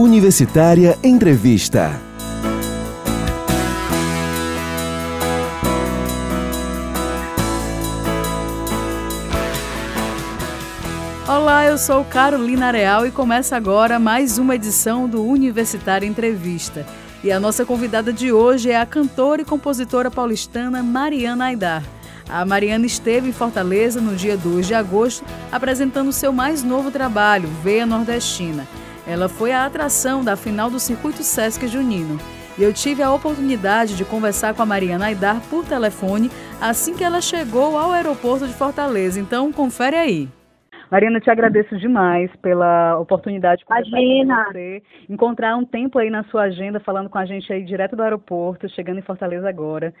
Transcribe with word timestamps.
Universitária 0.00 0.98
Entrevista. 1.04 1.90
Olá, 11.28 11.66
eu 11.66 11.76
sou 11.76 12.02
Carolina 12.02 12.70
Real 12.70 13.06
e 13.06 13.10
começa 13.10 13.54
agora 13.58 13.98
mais 13.98 14.38
uma 14.38 14.54
edição 14.54 15.06
do 15.06 15.22
Universitária 15.22 16.06
Entrevista. 16.06 16.86
E 17.22 17.30
a 17.30 17.38
nossa 17.38 17.66
convidada 17.66 18.10
de 18.10 18.32
hoje 18.32 18.70
é 18.70 18.80
a 18.80 18.86
cantora 18.86 19.42
e 19.42 19.44
compositora 19.44 20.10
paulistana 20.10 20.82
Mariana 20.82 21.44
Aidar. 21.44 21.84
A 22.26 22.42
Mariana 22.46 22.86
esteve 22.86 23.28
em 23.28 23.32
Fortaleza 23.32 24.00
no 24.00 24.16
dia 24.16 24.38
2 24.38 24.66
de 24.66 24.72
agosto 24.72 25.22
apresentando 25.52 26.10
seu 26.10 26.32
mais 26.32 26.62
novo 26.62 26.90
trabalho, 26.90 27.50
Veia 27.62 27.84
Nordestina. 27.84 28.66
Ela 29.10 29.28
foi 29.28 29.50
a 29.50 29.66
atração 29.66 30.24
da 30.24 30.36
final 30.36 30.70
do 30.70 30.78
Circuito 30.78 31.24
Sesc 31.24 31.66
Junino. 31.66 32.16
E 32.56 32.62
eu 32.62 32.72
tive 32.72 33.02
a 33.02 33.12
oportunidade 33.12 33.96
de 33.96 34.04
conversar 34.04 34.54
com 34.54 34.62
a 34.62 34.66
Mariana 34.66 35.06
Aidar 35.06 35.40
por 35.50 35.64
telefone 35.64 36.28
assim 36.60 36.94
que 36.94 37.02
ela 37.02 37.20
chegou 37.20 37.76
ao 37.76 37.90
aeroporto 37.90 38.46
de 38.46 38.54
Fortaleza. 38.54 39.18
Então, 39.18 39.52
confere 39.52 39.96
aí. 39.96 40.28
Mariana, 40.90 41.20
te 41.20 41.30
agradeço 41.30 41.76
demais 41.78 42.30
pela 42.36 42.98
oportunidade 42.98 43.62
de 43.62 43.66
Imagina. 43.68 44.44
com 44.44 44.52
você, 44.52 44.82
encontrar 45.08 45.56
um 45.56 45.64
tempo 45.64 45.98
aí 45.98 46.10
na 46.10 46.22
sua 46.24 46.42
agenda 46.42 46.78
falando 46.78 47.08
com 47.08 47.18
a 47.18 47.24
gente 47.24 47.52
aí 47.52 47.64
direto 47.64 47.96
do 47.96 48.02
aeroporto, 48.02 48.68
chegando 48.68 48.98
em 48.98 49.02
Fortaleza 49.02 49.48
agora. 49.48 49.92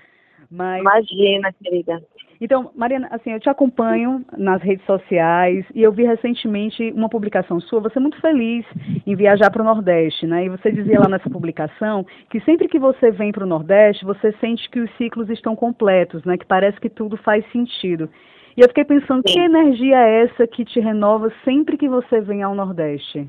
Mas... 0.50 0.80
Imagina, 0.80 1.52
querida. 1.52 2.02
Então, 2.40 2.70
Mariana, 2.74 3.08
assim, 3.10 3.32
eu 3.32 3.38
te 3.38 3.50
acompanho 3.50 4.24
nas 4.38 4.62
redes 4.62 4.84
sociais 4.86 5.66
e 5.74 5.82
eu 5.82 5.92
vi 5.92 6.04
recentemente 6.04 6.90
uma 6.92 7.08
publicação 7.08 7.60
sua, 7.60 7.80
você 7.80 7.98
é 7.98 8.00
muito 8.00 8.18
feliz 8.18 8.64
em 9.06 9.14
viajar 9.14 9.50
para 9.50 9.60
o 9.60 9.64
Nordeste, 9.64 10.26
né? 10.26 10.46
E 10.46 10.48
você 10.48 10.72
dizia 10.72 10.98
lá 10.98 11.06
nessa 11.06 11.28
publicação 11.28 12.06
que 12.30 12.40
sempre 12.40 12.66
que 12.66 12.78
você 12.78 13.10
vem 13.10 13.30
para 13.30 13.44
o 13.44 13.46
Nordeste, 13.46 14.06
você 14.06 14.32
sente 14.40 14.70
que 14.70 14.80
os 14.80 14.90
ciclos 14.96 15.28
estão 15.28 15.54
completos, 15.54 16.24
né? 16.24 16.38
Que 16.38 16.46
parece 16.46 16.80
que 16.80 16.88
tudo 16.88 17.18
faz 17.18 17.44
sentido. 17.52 18.08
E 18.56 18.62
eu 18.62 18.68
fiquei 18.68 18.84
pensando, 18.84 19.22
que 19.22 19.38
energia 19.38 19.98
é 19.98 20.24
essa 20.24 20.46
que 20.46 20.64
te 20.64 20.80
renova 20.80 21.30
sempre 21.44 21.76
que 21.76 21.88
você 21.88 22.22
vem 22.22 22.42
ao 22.42 22.54
Nordeste? 22.54 23.28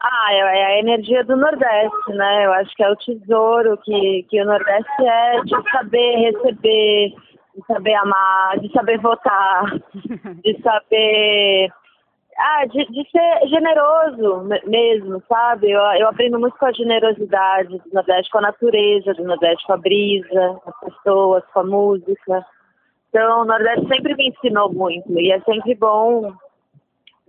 Ah, 0.00 0.32
é, 0.32 0.38
é 0.38 0.66
a 0.66 0.78
energia 0.80 1.22
do 1.24 1.36
Nordeste, 1.36 2.10
né? 2.10 2.46
Eu 2.46 2.52
acho 2.54 2.74
que 2.74 2.82
é 2.82 2.90
o 2.90 2.96
tesouro 2.96 3.78
que, 3.84 4.26
que 4.28 4.42
o 4.42 4.44
Nordeste 4.44 4.90
é 5.00 5.40
de 5.42 5.70
saber 5.70 6.16
receber, 6.16 7.14
de 7.54 7.66
saber 7.66 7.94
amar, 7.94 8.58
de 8.60 8.72
saber 8.72 8.98
votar, 8.98 9.64
de 10.42 10.60
saber. 10.62 11.72
Ah, 12.38 12.64
de, 12.64 12.86
de 12.86 13.10
ser 13.10 13.48
generoso 13.48 14.48
mesmo, 14.64 15.22
sabe? 15.28 15.70
Eu, 15.70 15.80
eu 15.80 16.08
aprendo 16.08 16.40
muito 16.40 16.56
com 16.56 16.64
a 16.64 16.72
generosidade 16.72 17.78
do 17.78 17.92
Nordeste, 17.92 18.30
com 18.30 18.38
a 18.38 18.42
natureza 18.42 19.12
do 19.12 19.24
Nordeste, 19.24 19.66
com 19.66 19.74
a 19.74 19.76
brisa, 19.76 20.60
com 20.64 20.70
as 20.70 20.80
pessoas, 20.80 21.44
com 21.52 21.60
a 21.60 21.64
música. 21.64 22.46
Então, 23.10 23.42
o 23.42 23.44
Nordeste 23.44 23.86
sempre 23.86 24.14
me 24.14 24.28
ensinou 24.28 24.72
muito 24.72 25.12
e 25.20 25.30
é 25.30 25.40
sempre 25.40 25.74
bom 25.74 26.32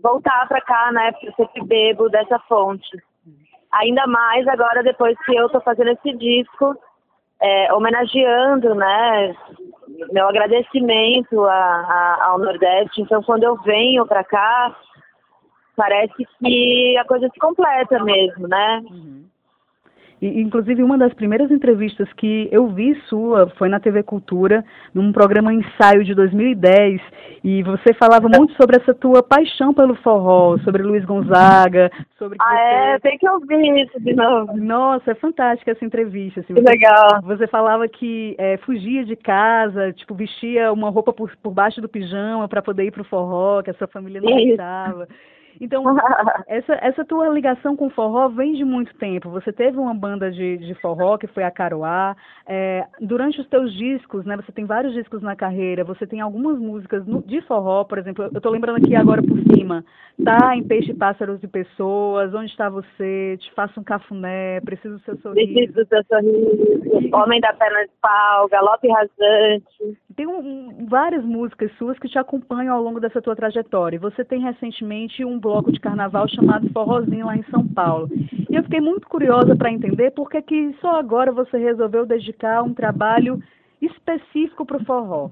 voltar 0.02 0.48
para 0.48 0.62
cá, 0.62 0.92
né? 0.94 1.12
Porque 1.12 1.28
eu 1.28 1.34
sempre 1.34 1.66
bebo 1.66 2.10
dessa 2.10 2.40
fonte. 2.48 2.98
Ainda 3.74 4.08
mais 4.08 4.48
agora, 4.48 4.84
depois 4.84 5.18
que 5.26 5.36
eu 5.36 5.50
tô 5.50 5.60
fazendo 5.60 5.90
esse 5.90 6.14
disco, 6.18 6.78
é, 7.42 7.74
homenageando, 7.74 8.74
né? 8.76 9.36
Meu 10.12 10.28
agradecimento 10.28 11.44
a, 11.46 11.54
a, 11.54 12.26
ao 12.26 12.40
Nordeste. 12.40 13.02
Então, 13.02 13.22
quando 13.24 13.44
eu 13.44 13.56
venho 13.58 14.06
para 14.06 14.24
cá, 14.24 14.76
parece 15.76 16.26
que 16.40 16.98
a 16.98 17.06
coisa 17.06 17.30
se 17.30 17.40
completa 17.40 18.04
mesmo, 18.04 18.48
né? 18.48 18.82
Uhum. 18.90 19.26
E, 20.24 20.40
inclusive, 20.40 20.82
uma 20.82 20.98
das 20.98 21.14
primeiras 21.14 21.52
entrevistas 21.52 22.08
que 22.14 22.48
eu 22.50 22.70
vi 22.70 22.96
sua 23.10 23.50
foi 23.58 23.68
na 23.68 23.78
TV 23.78 24.04
Cultura, 24.04 24.64
num 24.94 25.12
programa 25.12 25.54
Ensaio 25.54 26.02
de 26.06 26.16
2010, 26.16 27.02
e 27.44 27.62
você 27.62 27.94
falava 27.94 28.30
muito 28.30 28.54
sobre 28.54 28.78
essa 28.78 28.94
tua 28.94 29.22
paixão 29.22 29.74
pelo 29.74 29.96
forró, 29.96 30.58
sobre 30.60 30.82
Luiz 30.82 31.04
Gonzaga, 31.04 31.92
sobre... 32.18 32.38
Ah, 32.42 32.58
é? 32.58 33.00
Tem 33.00 33.18
que 33.18 33.28
ouvir 33.28 33.84
isso 33.84 34.00
de 34.00 34.14
novo. 34.14 34.56
Nossa, 34.56 35.12
é 35.12 35.16
fantástica 35.16 35.72
essa 35.72 35.84
entrevista. 35.84 36.40
Assim, 36.40 36.54
que 36.54 36.62
você, 36.62 36.70
legal. 36.70 37.22
Você 37.24 37.46
falava 37.46 37.86
que 37.90 38.34
é, 38.38 38.56
fugia 38.60 39.04
de 39.04 39.18
casa, 39.18 39.92
tipo, 39.92 40.16
vestia 40.16 40.72
uma 40.72 40.90
roupa 40.90 41.12
por, 41.12 41.36
por 41.44 41.52
baixo 41.52 41.82
do 41.82 41.90
pijama 41.90 42.48
para 42.48 42.62
poder 42.62 42.86
ir 42.86 42.92
pro 42.92 43.04
forró, 43.04 43.62
que 43.62 43.72
a 43.72 43.74
sua 43.74 43.88
família 43.88 44.22
não 44.22 44.40
estava. 44.40 45.06
Então, 45.60 45.84
essa, 46.48 46.74
essa 46.82 47.06
tua 47.06 47.30
ligação 47.30 47.76
com 47.76 47.90
forró 47.90 48.30
vem 48.30 48.54
de 48.54 48.64
muito 48.64 48.94
tempo. 48.96 49.30
Você 49.30 49.52
teve 49.52 49.78
uma 49.78 49.94
banda 49.94 50.32
de, 50.32 50.58
de 50.58 50.74
forró, 50.76 51.18
que 51.18 51.28
foi 51.28 51.44
a 51.44 51.52
Caroá. 51.52 52.16
É, 52.48 52.86
durante 53.00 53.40
os 53.40 53.48
teus 53.48 53.74
discos, 53.74 54.26
né, 54.26 54.36
você 54.36 54.52
tem 54.52 54.66
vários 54.66 54.94
discos 54.94 55.22
na 55.22 55.36
carreira, 55.36 55.84
você 55.84 56.06
tem 56.06 56.22
algumas 56.22 56.60
músicas 56.60 57.06
no, 57.06 57.22
de 57.22 57.42
forró, 57.42 57.84
por 57.84 57.98
exemplo, 57.98 58.26
eu 58.26 58.38
estou 58.38 58.52
lembrando 58.52 58.78
aqui 58.78 58.96
agora 58.96 59.22
por 59.22 59.38
cima, 59.54 59.84
tá 60.24 60.56
em 60.56 60.64
Peixe, 60.64 60.94
Pássaros 60.94 61.42
e 61.44 61.48
Pessoas, 61.48 62.34
Onde 62.34 62.52
Está 62.52 62.70
Você, 62.70 63.38
Te 63.40 63.52
Faço 63.54 63.80
um 63.80 63.84
Cafuné, 63.84 64.60
Preciso 64.62 64.96
do 64.96 65.04
Seu 65.04 65.18
Sorriso. 65.18 65.54
Preciso 65.54 65.74
do 65.74 65.88
Seu 65.88 66.04
Sorriso, 66.04 67.16
Homem 67.16 67.40
da 67.40 67.54
Perna 67.54 67.84
de 67.84 67.92
Pau, 68.02 68.48
Galope 68.50 68.88
Rasante. 68.88 69.98
Tem 70.16 70.28
um, 70.28 70.86
várias 70.88 71.24
músicas 71.24 71.72
suas 71.78 71.98
que 71.98 72.08
te 72.08 72.20
acompanham 72.20 72.76
ao 72.76 72.84
longo 72.84 73.00
dessa 73.00 73.22
tua 73.22 73.36
trajetória. 73.36 74.00
Você 74.00 74.24
tem 74.24 74.42
recentemente 74.42 75.26
um 75.26 75.40
bloco 75.40 75.72
de 75.72 75.80
carnaval 75.80 76.28
chamado 76.28 76.70
Forrozinho 76.72 77.26
lá 77.26 77.36
em 77.36 77.44
São 77.44 77.68
Paulo. 77.68 78.10
E 78.50 78.56
eu 78.56 78.64
fiquei 78.64 78.80
muito 78.80 79.08
curiosa 79.08 79.56
para 79.56 79.72
entender 79.72 80.12
por 80.12 80.30
que, 80.30 80.42
que 80.42 80.76
só 80.80 81.00
agora 81.00 81.32
você 81.32 81.58
resolveu 81.58 82.06
dedicar 82.06 82.62
um 82.62 82.74
trabalho 82.74 83.42
específico 83.82 84.66
para 84.66 84.78
o 84.78 84.86
forró. 84.86 85.32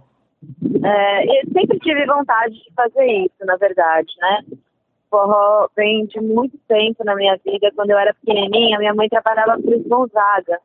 É, 0.83 1.25
eu 1.25 1.51
sempre 1.53 1.79
tive 1.79 2.05
vontade 2.05 2.55
de 2.55 2.73
fazer 2.73 3.05
isso, 3.05 3.45
na 3.45 3.57
verdade, 3.57 4.11
né? 4.19 4.39
Forró 5.09 5.67
vem 5.75 6.05
de 6.05 6.19
muito 6.19 6.57
tempo 6.67 7.03
na 7.03 7.15
minha 7.15 7.37
vida. 7.45 7.71
Quando 7.75 7.91
eu 7.91 7.99
era 7.99 8.13
pequenininha, 8.13 8.79
minha 8.79 8.93
mãe 8.93 9.07
trabalhava 9.09 9.61
para 9.61 9.75
o 9.75 9.83
Gonzaga. 9.83 10.59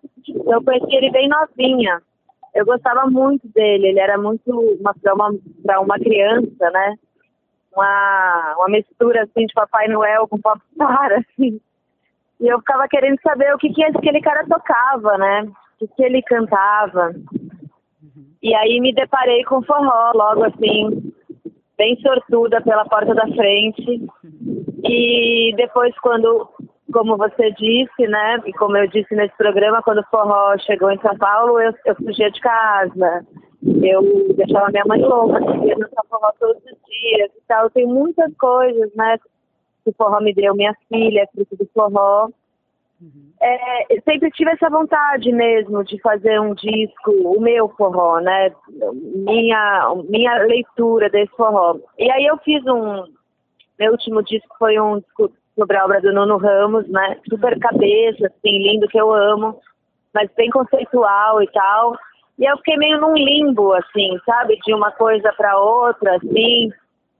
Eu 0.46 0.62
conheci 0.62 0.94
ele 0.94 1.10
bem 1.10 1.28
novinha. 1.28 2.00
Eu 2.56 2.64
gostava 2.64 3.06
muito 3.08 3.46
dele. 3.48 3.88
Ele 3.88 4.00
era 4.00 4.18
muito 4.18 4.50
uma 4.80 4.94
para 4.94 5.14
uma, 5.14 5.30
uma 5.80 5.98
criança, 5.98 6.70
né? 6.70 6.96
uma, 7.76 8.54
uma 8.56 8.68
mistura 8.68 9.22
assim 9.22 9.44
de 9.44 9.52
Papai 9.52 9.86
Noel 9.88 10.26
com 10.26 10.40
Popstar, 10.40 11.12
assim. 11.20 11.60
E 12.40 12.48
eu 12.48 12.58
ficava 12.58 12.88
querendo 12.88 13.20
saber 13.20 13.54
o 13.54 13.58
que, 13.58 13.72
que 13.72 13.84
aquele 13.84 14.20
cara 14.20 14.44
tocava, 14.46 15.16
né? 15.18 15.42
O 15.42 15.78
que, 15.78 15.88
que 15.94 16.02
ele 16.02 16.22
cantava. 16.22 17.14
E 18.42 18.54
aí 18.54 18.80
me 18.80 18.94
deparei 18.94 19.42
com 19.44 19.62
forró, 19.62 20.12
logo 20.14 20.44
assim, 20.44 21.12
bem 21.78 21.96
sortuda 22.00 22.60
pela 22.62 22.84
porta 22.84 23.14
da 23.14 23.26
frente. 23.28 24.06
E 24.84 25.54
depois, 25.56 25.98
quando, 26.00 26.48
como 26.96 27.16
você 27.16 27.50
disse, 27.52 28.06
né? 28.06 28.38
E 28.46 28.52
como 28.54 28.76
eu 28.76 28.86
disse 28.86 29.14
nesse 29.14 29.36
programa, 29.36 29.82
quando 29.82 29.98
o 29.98 30.06
forró 30.10 30.56
chegou 30.58 30.90
em 30.90 30.98
São 31.00 31.16
Paulo, 31.18 31.60
eu, 31.60 31.74
eu 31.84 31.94
fugia 31.96 32.30
de 32.30 32.40
casa 32.40 33.26
eu 33.82 34.34
deixava 34.34 34.70
minha 34.70 34.84
mãe 34.86 35.00
louca, 35.00 35.40
queria 35.40 35.76
dançar 35.76 36.04
forró 36.08 36.30
todos 36.38 36.62
os 36.64 36.78
dias 36.86 37.30
e 37.34 37.42
tal. 37.48 37.70
Tem 37.70 37.86
muitas 37.86 38.32
coisas, 38.36 38.94
né? 38.94 39.18
Que 39.84 39.90
o 39.90 39.94
forró 39.94 40.20
me 40.20 40.32
deu. 40.32 40.54
Minha 40.54 40.74
filha 40.88 41.22
é 41.22 41.26
fruto 41.26 41.56
do 41.56 41.68
forró. 41.74 42.30
É, 43.40 44.00
sempre 44.00 44.30
tive 44.30 44.50
essa 44.50 44.70
vontade 44.70 45.30
mesmo 45.30 45.84
de 45.84 46.00
fazer 46.00 46.40
um 46.40 46.54
disco, 46.54 47.10
o 47.10 47.40
meu 47.40 47.68
forró, 47.70 48.20
né? 48.20 48.52
Minha, 49.14 49.94
minha 50.08 50.38
leitura 50.44 51.10
desse 51.10 51.34
forró. 51.36 51.78
E 51.98 52.10
aí 52.10 52.24
eu 52.24 52.38
fiz 52.38 52.64
um. 52.66 53.04
Meu 53.78 53.92
último 53.92 54.22
disco 54.22 54.54
foi 54.58 54.80
um 54.80 55.00
disco 55.00 55.30
sobre 55.58 55.76
a 55.76 55.84
obra 55.84 56.00
do 56.00 56.12
Nuno 56.12 56.36
Ramos, 56.36 56.86
né? 56.88 57.16
Super 57.28 57.58
cabeça, 57.58 58.26
assim, 58.26 58.58
lindo, 58.58 58.86
que 58.88 59.00
eu 59.00 59.12
amo, 59.12 59.58
mas 60.14 60.30
bem 60.36 60.50
conceitual 60.50 61.42
e 61.42 61.46
tal. 61.48 61.96
E 62.38 62.44
eu 62.44 62.56
fiquei 62.58 62.76
meio 62.76 63.00
num 63.00 63.14
limbo, 63.14 63.72
assim, 63.72 64.18
sabe? 64.24 64.58
De 64.64 64.74
uma 64.74 64.92
coisa 64.92 65.32
para 65.32 65.58
outra, 65.58 66.16
assim. 66.16 66.70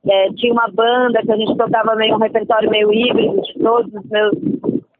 É, 0.08 0.30
tinha 0.34 0.52
uma 0.52 0.68
banda 0.68 1.20
que 1.22 1.32
a 1.32 1.36
gente 1.36 1.56
tocava 1.56 1.96
meio 1.96 2.14
um 2.14 2.18
repertório 2.18 2.70
meio 2.70 2.92
híbrido 2.92 3.40
de 3.40 3.58
todos 3.58 3.92
os 3.92 4.04
meus 4.10 4.34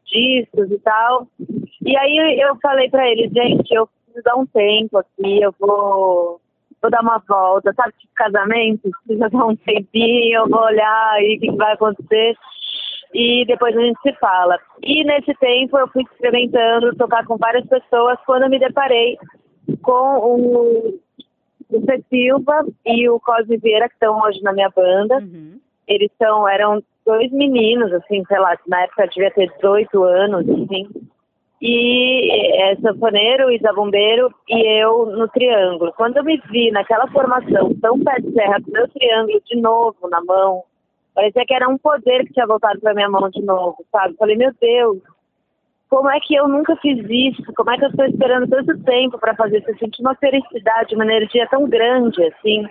discos 0.05 0.71
e 0.71 0.79
tal. 0.79 1.27
E 1.85 1.95
aí 1.95 2.39
eu 2.41 2.57
falei 2.61 2.89
para 2.89 3.07
ele, 3.07 3.29
gente, 3.29 3.71
eu 3.73 3.87
preciso 3.87 4.23
dar 4.23 4.35
um 4.35 4.45
tempo 4.47 4.97
aqui, 4.97 5.41
eu 5.41 5.53
vou, 5.59 6.41
vou 6.81 6.91
dar 6.91 7.01
uma 7.01 7.21
volta, 7.27 7.71
sabe? 7.73 7.93
Tipo 7.99 8.13
casamento, 8.15 8.89
precisa 9.05 9.29
dar 9.29 9.45
um 9.45 9.55
tempinho, 9.55 10.39
eu 10.39 10.49
vou 10.49 10.61
olhar 10.61 11.11
aí 11.13 11.37
o 11.37 11.39
que, 11.39 11.51
que 11.51 11.55
vai 11.55 11.73
acontecer 11.73 12.35
e 13.13 13.45
depois 13.45 13.75
a 13.75 13.81
gente 13.81 13.99
se 14.01 14.13
fala. 14.13 14.57
E 14.83 15.03
nesse 15.03 15.33
tempo 15.35 15.77
eu 15.77 15.87
fui 15.89 16.03
experimentando 16.03 16.95
tocar 16.95 17.25
com 17.25 17.37
várias 17.37 17.65
pessoas 17.67 18.17
quando 18.25 18.43
eu 18.43 18.49
me 18.49 18.59
deparei 18.59 19.17
com 19.81 20.17
o, 20.19 20.99
o 21.69 21.81
Silva 22.09 22.65
e 22.85 23.09
o 23.09 23.19
Cosme 23.19 23.57
Vieira, 23.57 23.87
que 23.87 23.95
estão 23.95 24.19
hoje 24.21 24.41
na 24.41 24.53
minha 24.53 24.69
banda. 24.69 25.17
Uhum. 25.17 25.59
Eles 25.87 26.11
são, 26.17 26.47
eram 26.47 26.83
dois 27.05 27.31
meninos, 27.31 27.93
assim, 27.93 28.23
sei 28.27 28.39
lá, 28.39 28.57
na 28.67 28.81
época 28.81 29.07
devia 29.07 29.31
ter 29.31 29.49
18 29.55 30.03
anos, 30.03 30.49
assim, 30.49 30.89
e 31.61 32.61
é 32.61 32.75
sanfoneiro 32.75 33.49
e 33.51 33.57
zabumbeiro 33.59 34.29
e 34.47 34.81
eu 34.81 35.05
no 35.07 35.27
triângulo. 35.29 35.91
Quando 35.93 36.17
eu 36.17 36.23
me 36.23 36.39
vi 36.51 36.69
naquela 36.71 37.07
formação 37.07 37.73
tão 37.81 37.99
pé 38.03 38.19
de 38.19 38.31
serra 38.33 38.61
com 38.61 38.71
meu 38.71 38.87
triângulo 38.89 39.41
de 39.45 39.59
novo 39.59 40.09
na 40.09 40.23
mão, 40.23 40.63
parecia 41.17 41.45
que 41.47 41.53
era 41.53 41.67
um 41.67 41.79
poder 41.79 42.27
que 42.27 42.33
tinha 42.33 42.45
voltado 42.45 42.79
para 42.79 42.93
minha 42.93 43.09
mão 43.09 43.27
de 43.27 43.41
novo, 43.41 43.83
sabe? 43.91 44.15
Falei, 44.17 44.35
meu 44.35 44.53
Deus, 44.61 44.99
como 45.89 46.07
é 46.11 46.19
que 46.19 46.35
eu 46.35 46.47
nunca 46.47 46.75
fiz 46.75 47.03
isso? 47.09 47.51
Como 47.55 47.71
é 47.71 47.77
que 47.77 47.85
eu 47.85 47.89
estou 47.89 48.05
esperando 48.05 48.47
tanto 48.47 48.77
tempo 48.83 49.17
para 49.17 49.35
fazer 49.35 49.57
isso? 49.57 49.71
Eu 49.71 49.77
senti 49.79 49.99
uma 49.99 50.13
felicidade, 50.13 50.93
uma 50.93 51.05
energia 51.05 51.47
tão 51.49 51.67
grande, 51.67 52.23
assim. 52.23 52.67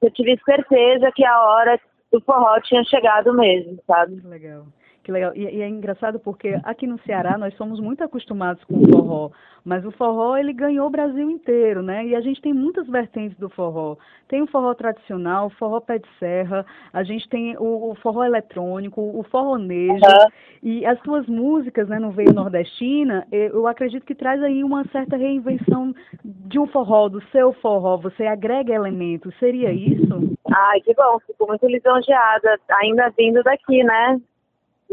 Eu 0.00 0.12
tive 0.12 0.38
certeza 0.44 1.10
que 1.12 1.24
a 1.24 1.42
hora 1.42 1.80
do 2.12 2.20
forró 2.20 2.60
tinha 2.60 2.84
chegado 2.84 3.34
mesmo, 3.34 3.76
sabe? 3.84 4.20
Legal. 4.28 4.64
Que 5.02 5.10
legal. 5.10 5.32
E, 5.34 5.42
e, 5.42 5.60
é 5.60 5.68
engraçado 5.68 6.20
porque 6.20 6.60
aqui 6.62 6.86
no 6.86 6.98
Ceará 7.00 7.36
nós 7.36 7.54
somos 7.56 7.80
muito 7.80 8.04
acostumados 8.04 8.62
com 8.64 8.78
o 8.78 8.88
forró, 8.88 9.30
mas 9.64 9.84
o 9.84 9.90
forró 9.90 10.36
ele 10.36 10.52
ganhou 10.52 10.86
o 10.86 10.90
Brasil 10.90 11.28
inteiro, 11.28 11.82
né? 11.82 12.06
E 12.06 12.14
a 12.14 12.20
gente 12.20 12.40
tem 12.40 12.52
muitas 12.52 12.86
vertentes 12.86 13.36
do 13.36 13.48
forró. 13.48 13.96
Tem 14.28 14.40
o 14.42 14.46
forró 14.46 14.72
tradicional, 14.74 15.46
o 15.46 15.50
forró 15.50 15.80
pé 15.80 15.98
de 15.98 16.08
serra, 16.20 16.64
a 16.92 17.02
gente 17.02 17.28
tem 17.28 17.56
o, 17.58 17.90
o 17.90 17.94
forró 17.96 18.22
eletrônico, 18.24 19.00
o 19.00 19.24
forronejo. 19.24 19.94
Uhum. 19.94 20.30
E 20.62 20.86
as 20.86 21.00
suas 21.00 21.26
músicas, 21.26 21.88
né, 21.88 21.98
no 21.98 22.12
Veio 22.12 22.32
Nordestina, 22.32 23.26
eu 23.32 23.66
acredito 23.66 24.06
que 24.06 24.14
traz 24.14 24.40
aí 24.40 24.62
uma 24.62 24.84
certa 24.92 25.16
reinvenção 25.16 25.92
de 26.24 26.60
um 26.60 26.66
forró, 26.68 27.08
do 27.08 27.20
seu 27.30 27.52
forró. 27.54 27.96
Você 27.96 28.24
agrega 28.24 28.72
elementos. 28.72 29.36
Seria 29.40 29.72
isso? 29.72 30.36
Ai, 30.54 30.80
que 30.80 30.94
bom. 30.94 31.18
Fico 31.26 31.48
muito 31.48 31.66
lisonjeada, 31.66 32.60
ainda 32.70 33.12
vindo 33.16 33.42
daqui, 33.42 33.82
né? 33.82 34.20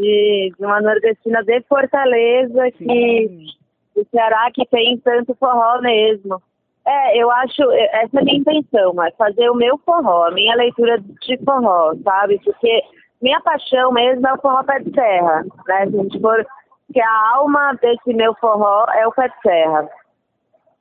De, 0.00 0.52
de 0.58 0.64
uma 0.64 0.80
nordestina 0.80 1.44
de 1.44 1.60
Fortaleza, 1.68 2.70
que 2.72 3.46
o 3.94 4.04
Ceará 4.10 4.50
que 4.52 4.66
tem 4.66 4.98
tanto 4.98 5.34
forró 5.34 5.80
mesmo. 5.82 6.40
É, 6.86 7.18
eu 7.18 7.30
acho, 7.30 7.70
essa 7.70 8.16
é 8.16 8.20
a 8.20 8.24
minha 8.24 8.38
intenção, 8.38 9.02
é 9.02 9.10
fazer 9.12 9.50
o 9.50 9.54
meu 9.54 9.78
forró, 9.84 10.24
a 10.24 10.30
minha 10.30 10.56
leitura 10.56 10.98
de 10.98 11.38
forró, 11.44 11.94
sabe? 12.02 12.40
Porque 12.42 12.82
minha 13.20 13.40
paixão 13.42 13.92
mesmo 13.92 14.26
é 14.26 14.32
o 14.32 14.40
forró 14.40 14.64
pé 14.64 14.78
de 14.80 14.90
serra, 14.92 15.44
né? 15.68 15.86
Se 15.86 15.98
a 15.98 16.02
gente 16.02 16.20
for, 16.20 16.46
que 16.92 17.00
a 17.00 17.34
alma 17.34 17.74
desse 17.82 18.14
meu 18.14 18.34
forró 18.40 18.86
é 18.94 19.06
o 19.06 19.12
pé 19.12 19.28
de 19.28 19.40
serra. 19.42 19.88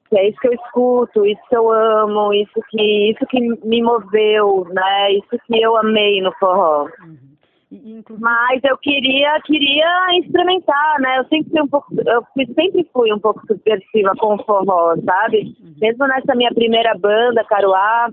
Que 0.10 0.18
é 0.18 0.30
isso 0.30 0.40
que 0.40 0.48
eu 0.48 0.54
escuto, 0.54 1.26
isso 1.26 1.42
que 1.50 1.58
eu 1.58 1.70
amo, 1.72 2.34
isso 2.34 2.60
que, 2.70 3.12
isso 3.12 3.26
que 3.28 3.42
me 3.68 3.84
moveu, 3.84 4.66
né? 4.72 5.12
Isso 5.12 5.38
que 5.46 5.62
eu 5.62 5.76
amei 5.78 6.22
no 6.22 6.32
forró. 6.40 6.88
Uhum. 7.04 7.29
Inclusive... 7.72 8.20
Mas 8.20 8.64
eu 8.64 8.78
queria, 8.78 9.40
queria 9.46 10.20
experimentar, 10.20 11.00
né? 11.00 11.20
Eu 11.20 11.26
sempre 11.26 11.52
fui 11.52 11.62
um 11.62 11.68
pouco, 11.68 11.96
eu 12.06 12.26
sempre 12.54 12.90
fui 12.92 13.14
um 13.14 13.20
pouco 13.20 13.46
subversiva 13.46 14.14
com 14.18 14.36
o 14.36 14.44
forró, 14.44 14.96
sabe? 15.06 15.56
Uhum. 15.62 15.76
Mesmo 15.80 16.08
nessa 16.08 16.34
minha 16.36 16.52
primeira 16.54 16.98
banda, 16.98 17.44
Caruá, 17.46 18.10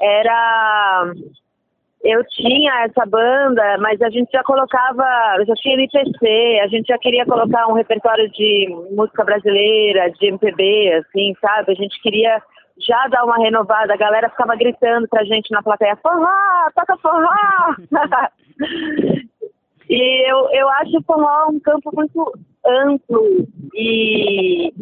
era 0.00 1.12
eu 2.04 2.24
tinha 2.24 2.84
essa 2.84 3.04
banda, 3.06 3.78
mas 3.78 4.00
a 4.00 4.08
gente 4.10 4.30
já 4.30 4.42
colocava, 4.44 5.04
já 5.44 5.54
tinha 5.54 5.74
MPC, 5.74 6.60
a 6.62 6.68
gente 6.68 6.86
já 6.86 6.98
queria 6.98 7.24
colocar 7.26 7.66
um 7.66 7.72
repertório 7.72 8.30
de 8.30 8.68
música 8.92 9.24
brasileira, 9.24 10.10
de 10.12 10.26
MPB, 10.26 10.92
assim, 10.94 11.34
sabe? 11.40 11.72
A 11.72 11.74
gente 11.74 12.00
queria 12.00 12.40
já 12.78 13.08
dar 13.08 13.24
uma 13.24 13.38
renovada, 13.38 13.92
a 13.92 13.96
galera 13.96 14.28
ficava 14.28 14.54
gritando 14.54 15.08
pra 15.08 15.24
gente 15.24 15.50
na 15.50 15.62
plateia, 15.62 15.96
forró, 15.96 16.28
toca 16.74 16.96
forró! 16.98 17.74
e 19.88 20.30
eu, 20.30 20.48
eu 20.52 20.68
acho 20.68 20.98
o 20.98 21.02
forró 21.02 21.50
um 21.50 21.60
campo 21.60 21.90
muito 21.94 22.32
amplo 22.64 23.46
e, 23.74 24.72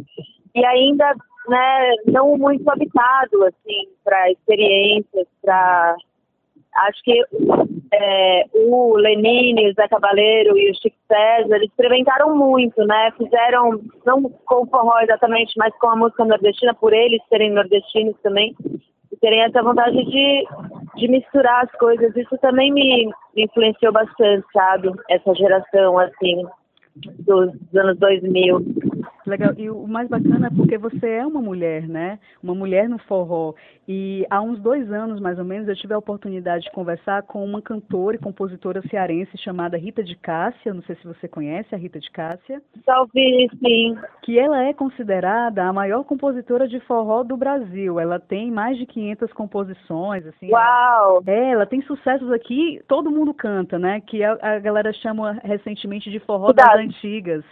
e 0.55 0.67
ainda 0.67 1.15
né, 1.49 1.93
não 2.07 2.37
muito 2.37 2.69
habitado, 2.69 3.45
assim, 3.45 3.89
para 4.03 4.31
experiências, 4.31 5.27
para 5.43 5.97
acho 6.75 7.03
que 7.05 7.23
é, 7.93 8.45
o 8.53 8.97
Lenine, 8.97 9.71
o 9.71 9.75
Zé 9.75 9.87
Cabaleiro 9.89 10.59
e 10.59 10.71
o 10.71 10.75
Chico 10.75 10.97
César, 11.07 11.57
eles 11.57 11.71
experimentaram 11.71 12.37
muito, 12.37 12.85
né? 12.85 13.13
Fizeram, 13.17 13.81
não 14.05 14.23
com 14.23 14.63
o 14.63 14.67
forró 14.67 14.99
exatamente, 15.01 15.55
mas 15.57 15.73
com 15.79 15.89
a 15.89 15.97
música 15.97 16.25
nordestina, 16.25 16.75
por 16.75 16.93
eles 16.93 17.21
serem 17.29 17.53
nordestinos 17.53 18.17
também, 18.23 18.57
e 19.13 19.17
terem 19.19 19.43
essa 19.43 19.63
vontade 19.63 20.05
de, 20.05 20.47
de 20.97 21.09
misturar 21.09 21.65
as 21.65 21.71
coisas. 21.73 22.15
Isso 22.17 22.37
também 22.39 22.73
me, 22.73 23.11
influenciou 23.37 23.93
bastante, 23.93 24.47
sabe? 24.53 24.91
Essa 25.11 25.35
geração, 25.35 25.99
assim, 25.99 26.45
dos 26.97 27.53
anos 27.75 27.99
2000. 27.99 28.65
Legal. 29.27 29.55
E 29.57 29.71
o 29.71 29.87
mais 29.87 30.09
bacana 30.09 30.49
é 30.49 30.51
porque 30.51 30.77
você 30.79 31.09
é 31.09 31.27
uma 31.27 31.41
mulher, 31.41 31.89
né? 31.89 32.19
Uma 32.43 32.55
mulher 32.55 32.89
no 32.89 32.99
forró. 32.99 33.55
E 33.87 34.27
há 34.31 34.41
uns 34.41 34.61
dois 34.61 34.91
anos, 34.91 35.21
mais 35.21 35.39
ou 35.39 35.45
menos, 35.45 35.69
eu 35.69 35.77
tive 35.77 35.95
a 35.95 35.99
oportunidade 35.99 36.65
de 36.65 36.71
conversar 36.73 37.23
com 37.23 37.45
uma 37.45 37.61
cantora 37.61 38.17
e 38.17 38.19
compositora 38.19 38.83
cearense 38.89 39.37
chamada 39.39 39.77
Rita 39.77 40.03
de 40.03 40.17
Cássia. 40.17 40.75
Não 40.75 40.83
sei 40.83 40.97
se 40.97 41.07
você 41.07 41.29
conhece 41.29 41.75
a 41.75 41.79
Rita 41.79 41.99
de 41.99 42.11
Cássia. 42.11 42.63
Já 42.87 43.01
ouvi, 43.01 43.49
sim. 43.63 43.97
Que 44.23 44.39
ela 44.39 44.63
é 44.63 44.73
considerada 44.73 45.65
a 45.65 45.73
maior 45.73 46.05
compositora 46.05 46.67
de 46.69 46.81
forró 46.81 47.23
do 47.23 47.37
Brasil. 47.37 47.99
Ela 47.99 48.19
tem 48.19 48.51
mais 48.51 48.79
de 48.79 48.87
500 48.87 49.33
composições, 49.33 50.27
assim. 50.27 50.51
Uau! 50.51 51.23
É, 51.27 51.51
ela 51.51 51.67
tem 51.67 51.83
sucessos 51.83 52.31
aqui, 52.33 52.81
todo 52.89 53.11
mundo 53.11 53.35
canta, 53.35 53.79
né? 53.79 54.01
Que 54.01 54.23
a, 54.23 54.39
a 54.41 54.59
galera 54.59 54.93
chama 54.93 55.39
recentemente 55.43 56.11
de 56.11 56.19
forró 56.21 56.47
Cuidado. 56.47 56.77
das 56.77 56.87
antigas. 56.87 57.45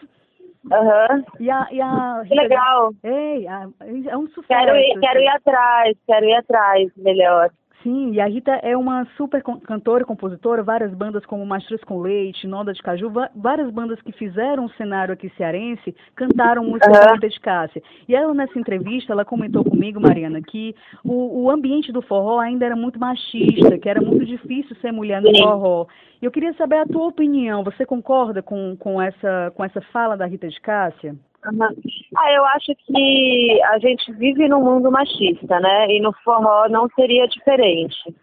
Uhum. 0.64 1.24
E 1.40 1.50
a, 1.50 1.68
e 1.72 1.80
a 1.80 2.22
que 2.26 2.34
legal. 2.34 2.92
Ei, 3.02 3.46
é 3.46 4.16
um 4.16 4.28
sucesso. 4.28 4.46
Quero 4.46 4.76
ir, 4.76 5.00
quero 5.00 5.20
ir 5.20 5.28
atrás, 5.28 5.96
quero 6.06 6.26
ir 6.26 6.34
atrás 6.34 6.90
melhor. 6.96 7.50
Sim, 7.82 8.12
e 8.12 8.20
a 8.20 8.26
Rita 8.26 8.52
é 8.62 8.76
uma 8.76 9.04
super 9.16 9.42
cantora 9.42 10.02
e 10.02 10.06
compositora, 10.06 10.62
várias 10.62 10.94
bandas 10.94 11.26
como 11.26 11.44
Mastruz 11.44 11.82
com 11.82 12.00
Leite, 12.00 12.46
Nonda 12.46 12.72
de 12.72 12.80
Caju, 12.80 13.10
várias 13.34 13.70
bandas 13.70 14.00
que 14.02 14.12
fizeram 14.12 14.66
o 14.66 14.70
cenário 14.70 15.12
aqui 15.14 15.28
cearense 15.36 15.94
cantaram 16.14 16.64
música 16.64 16.86
uhum. 16.86 16.92
da 16.92 17.12
Rita 17.14 17.28
de 17.28 17.40
Cássia. 17.40 17.82
E 18.08 18.14
ela, 18.14 18.32
nessa 18.32 18.58
entrevista, 18.58 19.12
ela 19.12 19.24
comentou 19.24 19.64
comigo, 19.64 20.00
Mariana, 20.00 20.40
que 20.40 20.74
o, 21.04 21.44
o 21.44 21.50
ambiente 21.50 21.90
do 21.90 22.02
forró 22.02 22.38
ainda 22.38 22.66
era 22.66 22.76
muito 22.76 23.00
machista, 23.00 23.76
que 23.78 23.88
era 23.88 24.00
muito 24.00 24.24
difícil 24.24 24.76
ser 24.76 24.92
mulher 24.92 25.20
no 25.20 25.36
forró. 25.36 25.86
E 26.20 26.24
eu 26.24 26.30
queria 26.30 26.52
saber 26.54 26.76
a 26.76 26.86
tua 26.86 27.08
opinião, 27.08 27.64
você 27.64 27.84
concorda 27.84 28.42
com, 28.42 28.76
com, 28.76 29.02
essa, 29.02 29.52
com 29.56 29.64
essa 29.64 29.80
fala 29.92 30.16
da 30.16 30.26
Rita 30.26 30.48
de 30.48 30.60
Cássia? 30.60 31.16
Uhum. 31.44 31.68
Ah, 32.16 32.32
eu 32.32 32.44
acho 32.46 32.72
que 32.86 33.60
a 33.64 33.78
gente 33.78 34.12
vive 34.12 34.48
num 34.48 34.60
mundo 34.60 34.90
machista, 34.90 35.58
né? 35.58 35.86
E 35.88 36.00
no 36.00 36.12
forró 36.24 36.68
não 36.68 36.88
seria 36.94 37.26
diferente. 37.26 38.14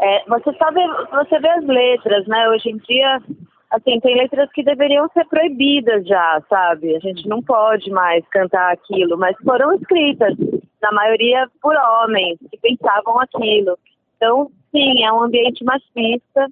É, 0.00 0.24
você 0.26 0.52
sabe, 0.54 0.80
você 1.10 1.38
vê 1.40 1.48
as 1.48 1.64
letras, 1.66 2.26
né? 2.26 2.48
Hoje 2.48 2.70
em 2.70 2.76
dia, 2.78 3.20
assim, 3.70 3.98
tem 4.00 4.16
letras 4.16 4.50
que 4.52 4.62
deveriam 4.62 5.08
ser 5.08 5.26
proibidas 5.26 6.06
já, 6.06 6.42
sabe? 6.48 6.94
A 6.94 7.00
gente 7.00 7.28
não 7.28 7.42
pode 7.42 7.90
mais 7.90 8.26
cantar 8.28 8.72
aquilo, 8.72 9.18
mas 9.18 9.36
foram 9.44 9.74
escritas, 9.74 10.34
na 10.80 10.92
maioria 10.92 11.46
por 11.60 11.74
homens 11.76 12.38
que 12.50 12.58
pensavam 12.58 13.20
aquilo. 13.20 13.78
Então, 14.16 14.50
sim, 14.70 15.04
é 15.04 15.12
um 15.12 15.24
ambiente 15.24 15.64
machista 15.64 16.46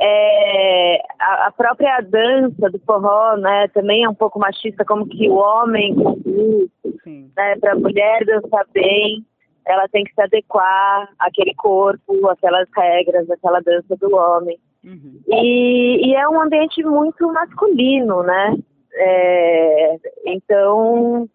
é, 0.00 1.02
a, 1.18 1.46
a, 1.46 1.52
própria 1.52 2.00
dança 2.00 2.70
do 2.70 2.78
forró, 2.80 3.36
né, 3.36 3.68
também 3.68 4.04
é 4.04 4.08
um 4.08 4.14
pouco 4.14 4.38
machista, 4.38 4.84
como 4.84 5.06
que 5.06 5.28
o 5.28 5.34
homem 5.34 5.94
conduz, 5.94 6.70
né, 7.04 7.56
para 7.60 7.72
a 7.72 7.76
mulher 7.76 8.24
dançar 8.24 8.66
bem, 8.72 9.24
ela 9.66 9.88
tem 9.88 10.04
que 10.04 10.12
se 10.14 10.20
adequar 10.20 11.08
àquele 11.18 11.54
corpo, 11.54 12.28
aquelas 12.28 12.68
regras, 12.76 13.30
aquela 13.30 13.60
dança 13.60 13.96
do 13.96 14.14
homem. 14.14 14.58
Uhum. 14.84 15.20
E, 15.28 16.08
e, 16.08 16.14
é 16.14 16.28
um 16.28 16.40
ambiente 16.40 16.82
muito 16.82 17.32
masculino, 17.32 18.24
né? 18.24 18.56
É, 18.94 19.96
então, 20.26 21.28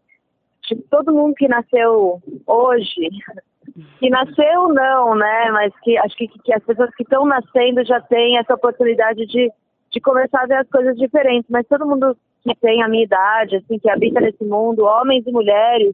tipo, 0.64 0.84
todo 0.90 1.14
mundo 1.14 1.34
que 1.36 1.48
nasceu 1.48 2.22
hoje 2.46 3.10
que 4.00 4.10
nasceu 4.10 4.68
não, 4.70 5.16
né? 5.16 5.52
Mas 5.52 5.74
que 5.82 5.98
acho 5.98 6.16
que, 6.16 6.28
que 6.28 6.54
as 6.54 6.64
pessoas 6.64 6.94
que 6.96 7.04
estão 7.04 7.26
nascendo 7.26 7.84
já 7.86 8.02
têm 8.02 8.38
essa 8.38 8.54
oportunidade 8.54 9.26
de, 9.26 9.52
de 9.92 10.02
começar 10.02 10.44
a 10.44 10.48
ver 10.48 10.58
as 10.58 10.70
coisas 10.70 10.96
diferentes. 10.98 11.50
Mas 11.50 11.68
todo 11.68 11.88
mundo 11.88 12.16
que 12.44 12.56
tem 12.56 12.82
a 12.84 12.88
minha 12.88 13.04
idade, 13.04 13.58
assim, 13.58 13.78
que 13.80 13.90
habita 13.90 14.22
nesse 14.22 14.44
mundo, 14.44 14.86
homens 14.86 15.26
e 15.28 15.32
mulheres, 15.32 15.94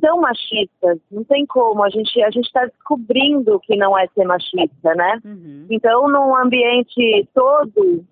são 0.00 0.20
machistas. 0.20 0.98
Não 1.10 1.24
tem 1.24 1.46
como. 1.46 1.82
A 1.82 1.90
gente 1.90 2.22
a 2.22 2.30
gente 2.30 2.46
está 2.46 2.66
descobrindo 2.66 3.60
que 3.60 3.76
não 3.76 3.96
é 3.96 4.06
ser 4.08 4.24
machista, 4.24 4.94
né? 4.94 5.20
Uhum. 5.24 5.66
Então, 5.70 6.08
num 6.08 6.36
ambiente 6.36 7.28
todo 7.34 8.04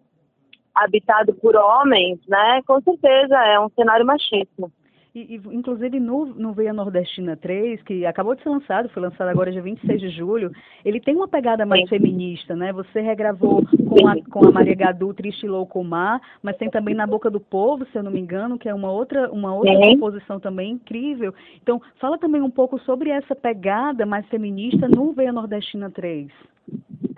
habitado 0.75 1.35
por 1.35 1.55
homens, 1.57 2.19
né? 2.29 2.63
Com 2.67 2.81
certeza 2.81 3.37
é 3.37 3.61
um 3.61 3.69
cenário 3.71 4.07
machista. 4.07 4.71
E, 5.15 5.37
e, 5.37 5.43
inclusive 5.55 6.01
no, 6.01 6.25
no 6.25 6.55
Veia 6.55 6.73
Nordestina 6.73 7.37
3, 7.37 7.83
que 7.83 8.07
acabou 8.07 8.35
de 8.35 8.43
ser 8.43 8.49
lançado, 8.49 8.89
foi 8.89 9.03
lançado 9.03 9.29
agora 9.29 9.53
dia 9.53 9.61
26 9.61 10.01
de 10.01 10.09
julho, 10.09 10.51
ele 10.83 11.01
tem 11.01 11.15
uma 11.15 11.29
pegada 11.29 11.67
mais 11.67 11.87
feminista, 11.87 12.57
né? 12.57 12.73
Você 12.73 13.03
regravou 13.03 13.63
com 13.67 14.09
a, 14.09 14.15
com 14.31 14.49
a 14.49 14.51
Maria 14.51 14.75
Gadu, 14.75 15.13
Triste 15.13 15.47
Loucomar, 15.47 16.19
mas 16.43 16.57
tem 16.57 16.71
também 16.71 16.95
Na 16.95 17.07
Boca 17.07 17.31
do 17.31 17.39
Povo, 17.39 17.85
se 17.87 17.99
eu 17.99 18.03
não 18.03 18.11
me 18.11 18.21
engano, 18.21 18.59
que 18.59 18.71
é 18.71 18.75
uma 18.75 18.91
outra, 18.91 19.31
uma 19.31 19.55
outra 19.55 19.75
composição 19.75 20.41
também 20.41 20.73
incrível. 20.73 21.35
Então, 21.63 21.81
fala 22.01 22.17
também 22.17 22.41
um 22.41 22.51
pouco 22.51 22.79
sobre 22.79 23.11
essa 23.11 23.35
pegada 23.35 24.07
mais 24.07 24.27
feminista 24.29 24.89
no 24.89 25.13
Veia 25.13 25.33
Nordestina 25.33 25.91
3. 25.91 26.29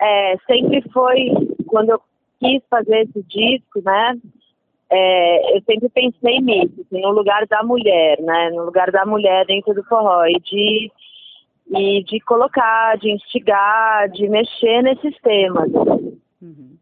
É, 0.01 0.35
sempre 0.45 0.81
foi, 0.91 1.31
quando 1.65 1.91
eu 1.91 2.01
quis 2.41 2.61
fazer 2.69 3.03
esse 3.03 3.23
disco, 3.23 3.81
né? 3.85 4.19
É, 4.89 5.57
eu 5.57 5.61
sempre 5.63 5.89
pensei 5.89 6.39
nisso, 6.39 6.81
assim, 6.81 7.01
no 7.01 7.11
lugar 7.11 7.45
da 7.47 7.63
mulher, 7.63 8.19
né? 8.21 8.51
No 8.51 8.65
lugar 8.65 8.91
da 8.91 9.05
mulher 9.05 9.45
dentro 9.45 9.73
do 9.73 9.83
forró 9.83 10.25
e 10.25 10.39
de, 10.39 10.91
e 11.75 12.03
de 12.03 12.19
colocar, 12.19 12.97
de 12.97 13.11
instigar, 13.11 14.09
de 14.09 14.29
mexer 14.29 14.83
nesses 14.83 15.17
temas. 15.21 15.71
Uhum. 16.41 16.75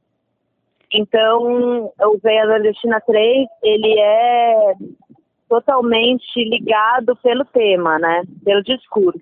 Então, 0.91 1.91
o 2.01 2.17
Veia 2.22 2.45
Nordestina 2.45 3.01
3, 3.01 3.48
ele 3.63 4.00
é 4.00 4.74
totalmente 5.48 6.43
ligado 6.43 7.15
pelo 7.17 7.45
tema, 7.45 7.98
né? 8.00 8.24
Pelo 8.43 8.62
discurso, 8.63 9.22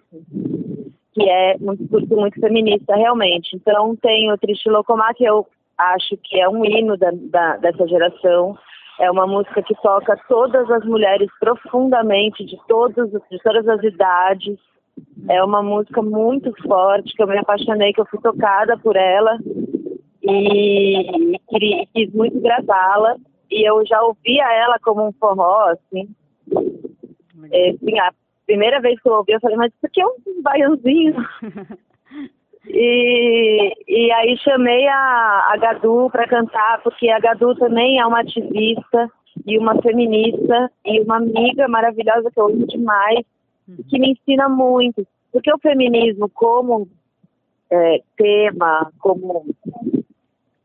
que 1.13 1.29
é 1.29 1.55
um 1.61 1.75
discurso 1.75 2.15
muito 2.15 2.39
feminista, 2.39 2.95
realmente. 2.95 3.55
Então, 3.55 3.95
tem 3.95 4.31
o 4.31 4.37
Triste 4.37 4.69
Locomar, 4.69 5.13
que 5.13 5.23
eu 5.23 5.47
acho 5.77 6.17
que 6.17 6.39
é 6.39 6.49
um 6.49 6.65
hino 6.65 6.97
da, 6.97 7.11
da, 7.13 7.57
dessa 7.57 7.87
geração, 7.87 8.57
é 9.01 9.09
uma 9.09 9.25
música 9.25 9.63
que 9.63 9.73
toca 9.81 10.15
todas 10.29 10.69
as 10.69 10.85
mulheres 10.85 11.27
profundamente, 11.39 12.45
de, 12.45 12.55
todos, 12.67 13.09
de 13.09 13.39
todas 13.43 13.67
as 13.67 13.83
idades. 13.83 14.59
É 15.27 15.43
uma 15.43 15.63
música 15.63 16.03
muito 16.03 16.53
forte, 16.61 17.15
que 17.15 17.23
eu 17.23 17.27
me 17.27 17.39
apaixonei, 17.39 17.93
que 17.93 17.99
eu 17.99 18.05
fui 18.05 18.21
tocada 18.21 18.77
por 18.77 18.95
ela 18.95 19.39
e, 20.21 21.35
quis 21.93 22.13
muito 22.13 22.39
gravá-la. 22.41 23.15
E 23.49 23.67
eu 23.67 23.83
já 23.87 23.99
ouvia 24.03 24.53
ela 24.53 24.77
como 24.79 25.07
um 25.07 25.11
forró, 25.13 25.69
assim. 25.69 26.07
É, 27.51 27.71
assim, 27.71 27.99
a 27.99 28.13
primeira 28.45 28.79
vez 28.79 29.01
que 29.01 29.09
eu 29.09 29.13
ouvi, 29.13 29.33
eu 29.33 29.41
falei, 29.41 29.57
mas 29.57 29.73
isso 29.73 29.85
aqui 29.85 29.99
é 29.99 30.05
um 30.05 30.41
baiãozinho. 30.43 31.15
E, 32.67 33.30
e 34.01 34.11
aí 34.11 34.37
chamei 34.37 34.87
a, 34.87 35.49
a 35.51 35.57
Gadu 35.57 36.09
para 36.09 36.27
cantar, 36.27 36.81
porque 36.83 37.09
a 37.09 37.19
Gadu 37.19 37.55
também 37.55 37.99
é 37.99 38.05
uma 38.05 38.21
ativista 38.21 39.09
e 39.45 39.57
uma 39.57 39.79
feminista 39.81 40.71
e 40.85 40.99
uma 41.01 41.17
amiga 41.17 41.67
maravilhosa 41.67 42.31
que 42.31 42.39
eu 42.39 42.47
amo 42.47 42.65
demais, 42.65 43.25
que 43.89 43.99
me 43.99 44.11
ensina 44.11 44.49
muito. 44.49 45.05
Porque 45.31 45.53
o 45.53 45.59
feminismo 45.59 46.29
como 46.29 46.87
é, 47.69 48.01
tema, 48.17 48.91
como 48.99 49.45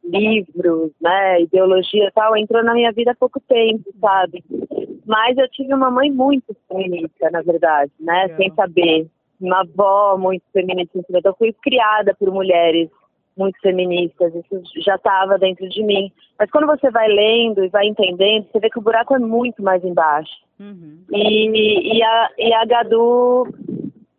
livros, 0.03 0.93
né, 1.01 1.43
ideologia 1.43 2.09
e 2.09 2.13
tal, 2.13 2.37
entrou 2.37 2.65
na 2.65 2.73
minha 2.73 2.93
vida 2.93 3.11
há 3.11 3.15
pouco 3.15 3.41
tempo, 3.41 3.85
sabe? 4.01 4.43
Mas 5.05 5.37
eu 5.37 5.49
tive 5.51 5.75
uma 5.75 5.91
mãe 5.91 6.11
muito 6.11 6.57
feminista, 6.69 7.31
na 7.31 7.43
verdade, 7.43 7.93
né, 8.01 8.35
sem 8.37 8.53
saber 8.55 9.09
uma 9.41 9.61
avó 9.61 10.17
muito 10.17 10.45
feminista. 10.53 10.99
Então, 10.99 11.21
eu 11.25 11.37
fui 11.37 11.53
criada 11.53 12.15
por 12.19 12.33
mulheres 12.33 12.89
muito 13.37 13.61
feministas, 13.61 14.35
isso 14.35 14.63
já 14.83 14.95
estava 14.95 15.39
dentro 15.39 15.69
de 15.69 15.83
mim. 15.83 16.11
Mas 16.39 16.51
quando 16.51 16.67
você 16.67 16.91
vai 16.91 17.09
lendo 17.09 17.65
e 17.65 17.69
vai 17.69 17.87
entendendo, 17.87 18.47
você 18.51 18.59
vê 18.59 18.71
que 18.71 18.79
o 18.79 18.83
buraco 18.83 19.15
é 19.15 19.19
muito 19.19 19.63
mais 19.63 19.85
embaixo. 19.85 20.33
Uhum. 20.59 21.01
E, 21.13 21.99
e, 21.99 22.03
a, 22.03 22.31
e 22.39 22.53
a 22.55 22.65
Gadu 22.65 23.47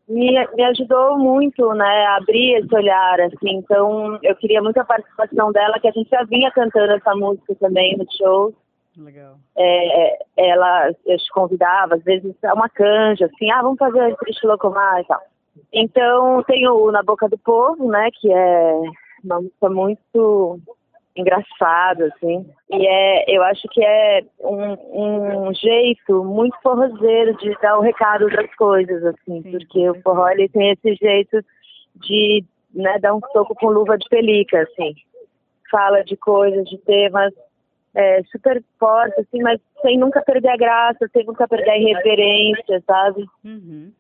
me, 0.08 0.32
me 0.56 0.64
ajudou 0.64 1.18
muito, 1.18 1.74
né, 1.74 2.06
a 2.06 2.18
abrir 2.18 2.56
esse 2.56 2.74
olhar, 2.74 3.20
assim. 3.22 3.56
Então, 3.58 4.20
eu 4.24 4.36
queria 4.36 4.62
muito 4.62 4.80
a 4.80 4.86
participação 4.86 5.52
dela, 5.52 5.80
que 5.80 5.88
a 5.88 5.92
gente 5.92 6.10
já 6.10 6.24
vinha 6.24 6.52
cantando 6.52 6.94
essa 6.94 7.16
música 7.16 7.56
também 7.56 7.98
no 7.98 8.06
show. 8.18 8.54
Legal. 8.98 9.36
É, 9.56 10.14
é, 10.14 10.20
ela 10.38 10.90
eu 11.06 11.18
te 11.18 11.32
convidava, 11.32 11.96
às 11.96 12.04
vezes 12.04 12.34
é 12.44 12.54
uma 12.54 12.68
canja, 12.68 13.26
assim, 13.26 13.52
ah, 13.52 13.62
vamos 13.62 13.78
fazer 13.78 14.16
triste 14.18 14.46
locomar 14.48 15.02
e 15.02 15.06
tal. 15.06 15.22
Então 15.72 16.44
tem 16.44 16.68
o 16.68 16.92
Na 16.92 17.04
Boca 17.04 17.28
do 17.30 17.38
Povo, 17.38 17.88
né, 17.92 18.10
que 18.12 18.32
é 18.32 18.82
uma 19.28 19.42
música 19.42 19.70
muito 19.70 20.60
engraçada, 21.16 22.06
assim. 22.08 22.46
E 22.70 22.88
é, 22.88 23.36
eu 23.36 23.44
acho 23.44 23.68
que 23.70 23.84
é 23.84 24.24
um, 24.40 25.48
um 25.48 25.54
jeito 25.54 26.24
muito 26.24 26.56
forrozeiro 26.62 27.36
de 27.38 27.56
dar 27.62 27.78
o 27.78 27.82
recado 27.82 28.30
das 28.30 28.54
coisas, 28.56 29.04
assim, 29.04 29.42
Sim, 29.42 29.52
porque 29.52 29.90
o 29.90 30.02
forró 30.02 30.30
ele 30.30 30.48
tem 30.50 30.72
esse 30.72 30.96
jeito 30.96 31.44
de 31.96 32.44
né, 32.74 33.00
dar 33.00 33.16
um 33.16 33.22
soco 33.32 33.56
com 33.56 33.68
luva 33.68 33.98
de 33.98 34.08
pelica, 34.10 34.62
assim. 34.62 34.94
Fala 35.72 36.04
de 36.04 36.16
coisas, 36.16 36.66
de 36.70 36.78
temas 36.80 37.34
é, 37.98 38.22
super 38.32 38.64
forte, 38.80 39.20
assim, 39.20 39.42
mas 39.42 39.60
sem 39.82 39.98
nunca 39.98 40.22
perder 40.22 40.50
a 40.50 40.58
graça, 40.58 41.10
sem 41.12 41.26
nunca 41.26 41.48
perder 41.48 41.72
a 41.72 41.78
irreverência, 41.78 42.84
sabe? 42.86 43.26
Uhum. 43.44 43.92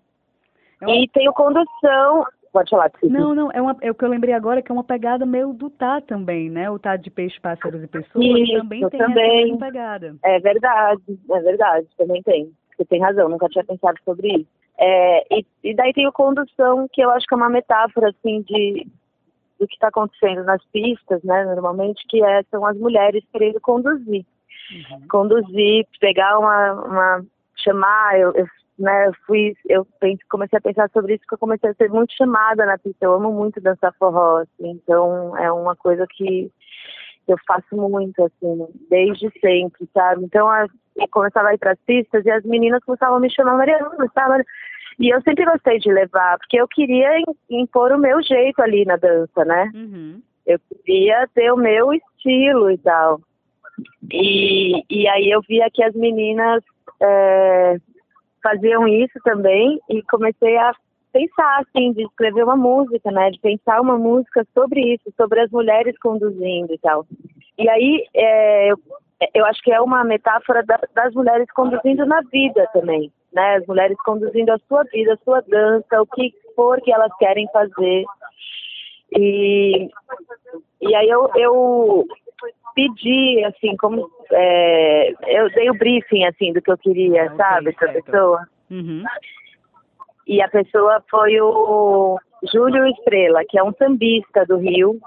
E 0.88 1.08
tem 1.08 1.28
o 1.28 1.34
condução. 1.34 2.24
Pode 2.58 2.72
falar. 2.72 2.92
Não, 3.04 3.36
não, 3.36 3.52
é, 3.52 3.62
uma, 3.62 3.78
é 3.82 3.92
o 3.92 3.94
que 3.94 4.04
eu 4.04 4.10
lembrei 4.10 4.34
agora, 4.34 4.64
que 4.64 4.72
é 4.72 4.74
uma 4.74 4.84
pegada 4.84 5.28
meio 5.28 5.54
do 5.54 5.70
Tá 5.70 6.02
também, 6.02 6.50
né? 6.50 6.68
O 6.72 6.80
Tá 6.80 6.96
de 6.96 7.12
peixe, 7.12 7.40
pássaros 7.40 7.84
e 7.84 7.88
pessoas 7.88 8.26
Isso, 8.26 8.58
também 8.58 8.90
tem 8.90 9.00
também. 9.00 9.52
essa 9.52 9.60
pegada. 9.60 10.16
É 10.24 10.40
verdade, 10.40 11.20
é 11.30 11.40
verdade, 11.40 11.88
também 11.96 12.24
tem. 12.24 12.52
Você 12.76 12.84
tem 12.86 13.00
razão, 13.00 13.30
nunca 13.30 13.48
tinha 13.48 13.64
pensado 13.64 14.00
sobre 14.04 14.30
isso. 14.30 14.48
É, 14.76 15.36
e, 15.38 15.46
e 15.66 15.76
daí 15.76 15.94
tem 15.94 16.08
o 16.08 16.12
condução, 16.12 16.88
que 16.92 17.00
eu 17.00 17.12
acho 17.12 17.28
que 17.28 17.36
é 17.36 17.38
uma 17.38 17.48
metáfora, 17.48 18.10
assim, 18.10 18.42
de, 18.42 18.88
do 19.60 19.68
que 19.68 19.76
está 19.76 19.90
acontecendo 19.90 20.44
nas 20.44 20.66
pistas, 20.74 21.22
né, 21.24 21.46
normalmente, 21.46 22.04
que 22.10 22.24
é, 22.24 22.42
são 22.50 22.66
as 22.66 22.76
mulheres 22.76 23.24
querendo 23.32 23.62
conduzir. 23.62 24.26
Uhum. 24.72 25.08
Conduzir, 25.08 25.86
pegar 26.00 26.40
uma, 26.40 26.74
uma 26.74 27.26
chamar, 27.56 28.20
eu, 28.20 28.34
eu, 28.34 28.48
né, 28.78 29.08
eu 29.08 29.14
fui, 29.26 29.56
eu 29.68 29.88
comecei 30.30 30.58
a 30.58 30.62
pensar 30.62 30.90
sobre 30.92 31.16
isso 31.16 31.22
porque 31.24 31.36
eu 31.36 31.40
comecei 31.40 31.70
a 31.70 31.74
ser 31.74 31.90
muito 31.90 32.14
chamada 32.14 32.66
na 32.66 32.78
pista, 32.78 33.06
eu 33.06 33.14
amo 33.14 33.32
muito 33.32 33.60
dançar 33.60 33.94
forró, 33.98 34.38
assim, 34.38 34.70
então 34.70 35.36
é 35.38 35.52
uma 35.52 35.76
coisa 35.76 36.06
que 36.10 36.52
eu 37.28 37.38
faço 37.46 37.76
muito, 37.76 38.24
assim, 38.24 38.68
desde 38.90 39.30
sempre, 39.42 39.88
sabe? 39.94 40.24
Então, 40.24 40.48
eu 40.96 41.08
começava 41.12 41.50
a 41.50 41.54
ir 41.54 41.58
para 41.58 41.72
as 41.72 41.80
pistas 41.86 42.26
e 42.26 42.32
as 42.32 42.44
meninas 42.44 42.84
começavam 42.84 43.18
a 43.18 43.20
me 43.20 43.30
chamar, 43.30 43.58
Mariana, 43.58 43.90
sabe? 44.14 44.46
E 45.00 45.14
eu 45.14 45.22
sempre 45.22 45.46
gostei 45.46 45.78
de 45.78 45.92
levar, 45.92 46.38
porque 46.38 46.58
eu 46.60 46.68
queria 46.68 47.10
impor 47.50 47.92
o 47.92 48.00
meu 48.00 48.22
jeito 48.24 48.62
ali 48.62 48.86
na 48.86 48.96
dança, 48.96 49.46
né? 49.46 49.70
Uhum. 49.76 50.22
Eu 50.46 50.60
queria 50.86 51.28
ter 51.36 51.52
o 51.52 51.58
meu 51.58 51.94
estilo 51.94 52.72
e 52.72 52.78
tal. 52.78 53.20
E, 54.12 54.84
e 54.90 55.08
aí 55.08 55.30
eu 55.30 55.42
via 55.42 55.70
que 55.72 55.84
as 55.84 55.94
meninas 55.94 56.64
é, 57.02 57.78
faziam 58.50 58.88
isso 58.88 59.20
também 59.24 59.80
e 59.90 60.02
comecei 60.04 60.58
a 60.58 60.74
pensar, 61.12 61.62
assim, 61.62 61.94
de 61.94 62.04
escrever 62.04 62.44
uma 62.44 62.56
música, 62.56 63.12
né? 63.12 63.32
De 63.32 63.40
pensar 63.40 63.82
uma 63.82 63.98
música 63.98 64.46
sobre 64.54 64.94
isso, 64.94 65.12
sobre 65.16 65.42
as 65.42 65.52
mulheres 65.52 65.98
conduzindo 66.00 66.74
e 66.74 66.78
tal. 66.78 67.06
E 67.58 67.70
aí 67.70 68.06
é, 68.14 68.72
eu, 68.72 68.78
eu 69.34 69.46
acho 69.46 69.62
que 69.62 69.72
é 69.72 69.82
uma 69.82 70.04
metáfora 70.04 70.64
da, 70.64 70.80
das 70.94 71.14
mulheres 71.14 71.50
conduzindo 71.52 72.06
na 72.06 72.22
vida 72.22 72.68
também 72.74 73.12
né? 73.38 73.58
As 73.58 73.68
mulheres 73.68 73.98
conduzindo 74.04 74.52
a 74.52 74.60
sua 74.68 74.84
vida, 74.86 75.14
a 75.14 75.24
sua 75.24 75.42
dança, 75.42 76.02
o 76.02 76.08
que 76.08 76.34
for 76.56 76.82
que 76.82 76.92
elas 76.92 77.16
querem 77.18 77.48
fazer. 77.54 78.04
E, 79.16 79.90
e 80.82 80.96
aí 80.96 81.08
eu, 81.08 81.30
eu 81.36 82.08
pedi, 82.78 83.44
assim, 83.44 83.76
como 83.78 84.08
é, 84.32 85.10
eu 85.36 85.50
dei 85.50 85.68
o 85.72 85.74
briefing, 85.74 86.26
assim, 86.26 86.54
do 86.54 86.62
que 86.62 86.72
eu 86.72 86.78
queria, 86.78 87.26
okay, 87.26 87.38
sabe, 87.38 87.74
pra 87.74 87.92
pessoa. 87.92 88.48
Uhum. 88.70 89.04
E 90.28 90.40
a 90.44 90.48
pessoa 90.48 91.04
foi 91.10 91.42
o 91.42 92.20
Júlio 92.54 92.86
Estrela, 92.86 93.42
que 93.50 93.58
é 93.58 93.64
um 93.64 93.74
sambista 93.74 94.46
do 94.46 94.58
Rio, 94.58 95.00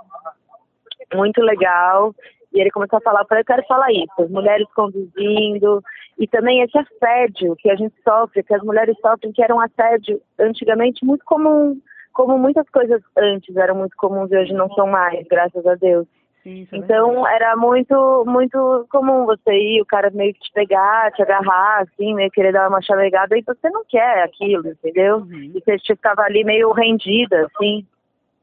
muito 1.14 1.40
legal. 1.42 2.12
E 2.52 2.60
ele 2.60 2.72
começou 2.72 2.96
a 2.96 3.02
falar, 3.02 3.20
eu 3.20 3.26
falei, 3.28 3.42
eu 3.42 3.46
quero 3.46 3.64
falar 3.68 3.92
isso, 3.92 4.12
as 4.18 4.28
mulheres 4.28 4.66
conduzindo, 4.74 5.80
e 6.18 6.26
também 6.26 6.62
esse 6.62 6.76
assédio 6.76 7.54
que 7.56 7.70
a 7.70 7.76
gente 7.76 7.94
sofre, 8.02 8.42
que 8.42 8.52
as 8.52 8.62
mulheres 8.64 8.96
sofrem, 9.00 9.30
que 9.32 9.44
era 9.44 9.54
um 9.54 9.60
assédio 9.60 10.20
antigamente 10.40 11.04
muito 11.04 11.24
comum, 11.24 11.80
como 12.12 12.36
muitas 12.36 12.68
coisas 12.70 13.00
antes 13.16 13.56
eram 13.56 13.76
muito 13.76 13.96
comuns 13.96 14.32
e 14.32 14.36
hoje 14.36 14.52
não 14.52 14.68
são 14.74 14.88
mais, 14.88 15.24
graças 15.28 15.64
a 15.64 15.76
Deus. 15.76 16.08
É 16.46 16.76
então 16.76 17.26
era 17.26 17.54
muito 17.54 18.24
muito 18.26 18.86
comum 18.90 19.26
você 19.26 19.52
ir, 19.52 19.82
o 19.82 19.86
cara 19.86 20.10
meio 20.10 20.32
que 20.32 20.40
te 20.40 20.52
pegar, 20.52 21.12
te 21.12 21.22
agarrar, 21.22 21.82
assim, 21.82 22.14
meio 22.14 22.30
querer 22.30 22.52
dar 22.52 22.68
uma 22.68 22.80
chavegada 22.80 23.36
e 23.36 23.42
você 23.42 23.68
não 23.68 23.84
quer 23.86 24.22
aquilo, 24.22 24.68
entendeu? 24.68 25.18
Uhum. 25.18 25.52
E 25.54 25.60
você 25.60 25.78
ficava 25.78 26.22
ali 26.22 26.42
meio 26.44 26.72
rendida, 26.72 27.46
assim. 27.46 27.86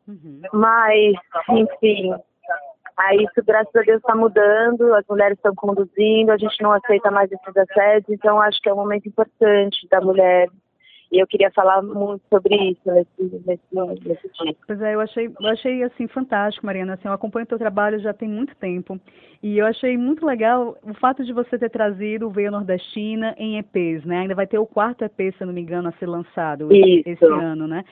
Uhum. 0.08 0.42
Mas, 0.54 1.16
enfim, 1.50 2.14
Aí 2.98 3.24
isso, 3.24 3.46
graças 3.46 3.76
a 3.76 3.82
Deus, 3.82 4.00
está 4.00 4.16
mudando, 4.16 4.96
as 4.96 5.06
mulheres 5.08 5.38
estão 5.38 5.54
conduzindo, 5.54 6.32
a 6.32 6.38
gente 6.38 6.60
não 6.64 6.72
aceita 6.72 7.12
mais 7.12 7.32
esses 7.32 7.56
assédios, 7.56 8.10
então 8.10 8.42
acho 8.42 8.60
que 8.60 8.68
é 8.68 8.74
um 8.74 8.78
momento 8.78 9.08
importante 9.08 9.88
da 9.88 10.02
mulher 10.02 10.50
e 11.12 11.22
eu 11.22 11.28
queria 11.28 11.50
falar 11.52 11.82
muito 11.82 12.22
sobre 12.30 12.56
isso 12.56 12.82
nesse, 12.86 13.10
nesse, 13.46 13.62
nesse 13.72 14.30
dia. 14.44 14.56
Pois 14.66 14.82
é, 14.82 14.96
eu 14.96 15.00
achei, 15.00 15.28
eu 15.28 15.48
achei 15.48 15.84
assim 15.84 16.08
fantástico, 16.08 16.66
Mariana. 16.66 16.94
Assim, 16.94 17.08
eu 17.08 17.14
acompanho 17.14 17.46
o 17.46 17.48
teu 17.48 17.58
trabalho 17.58 18.00
já 18.00 18.14
tem 18.14 18.28
muito 18.28 18.56
tempo. 18.58 19.00
E 19.42 19.58
eu 19.58 19.66
achei 19.66 19.98
muito 19.98 20.26
legal 20.26 20.78
o 20.84 20.94
fato 20.96 21.24
de 21.24 21.32
você 21.32 21.58
ter 21.58 21.70
trazido 21.70 22.28
o 22.28 22.32
Veia 22.32 22.52
Nordestina 22.52 23.36
em 23.38 23.58
EPs, 23.58 24.04
né? 24.04 24.20
Ainda 24.20 24.36
vai 24.36 24.48
ter 24.48 24.58
o 24.58 24.66
quarto 24.66 25.04
EP, 25.04 25.34
se 25.38 25.46
não 25.46 25.54
me 25.54 25.62
engano, 25.62 25.90
a 25.90 25.94
ser 25.94 26.08
lançado 26.08 26.74
isso. 26.74 27.08
esse 27.08 27.26
ano, 27.26 27.68
né? 27.68 27.86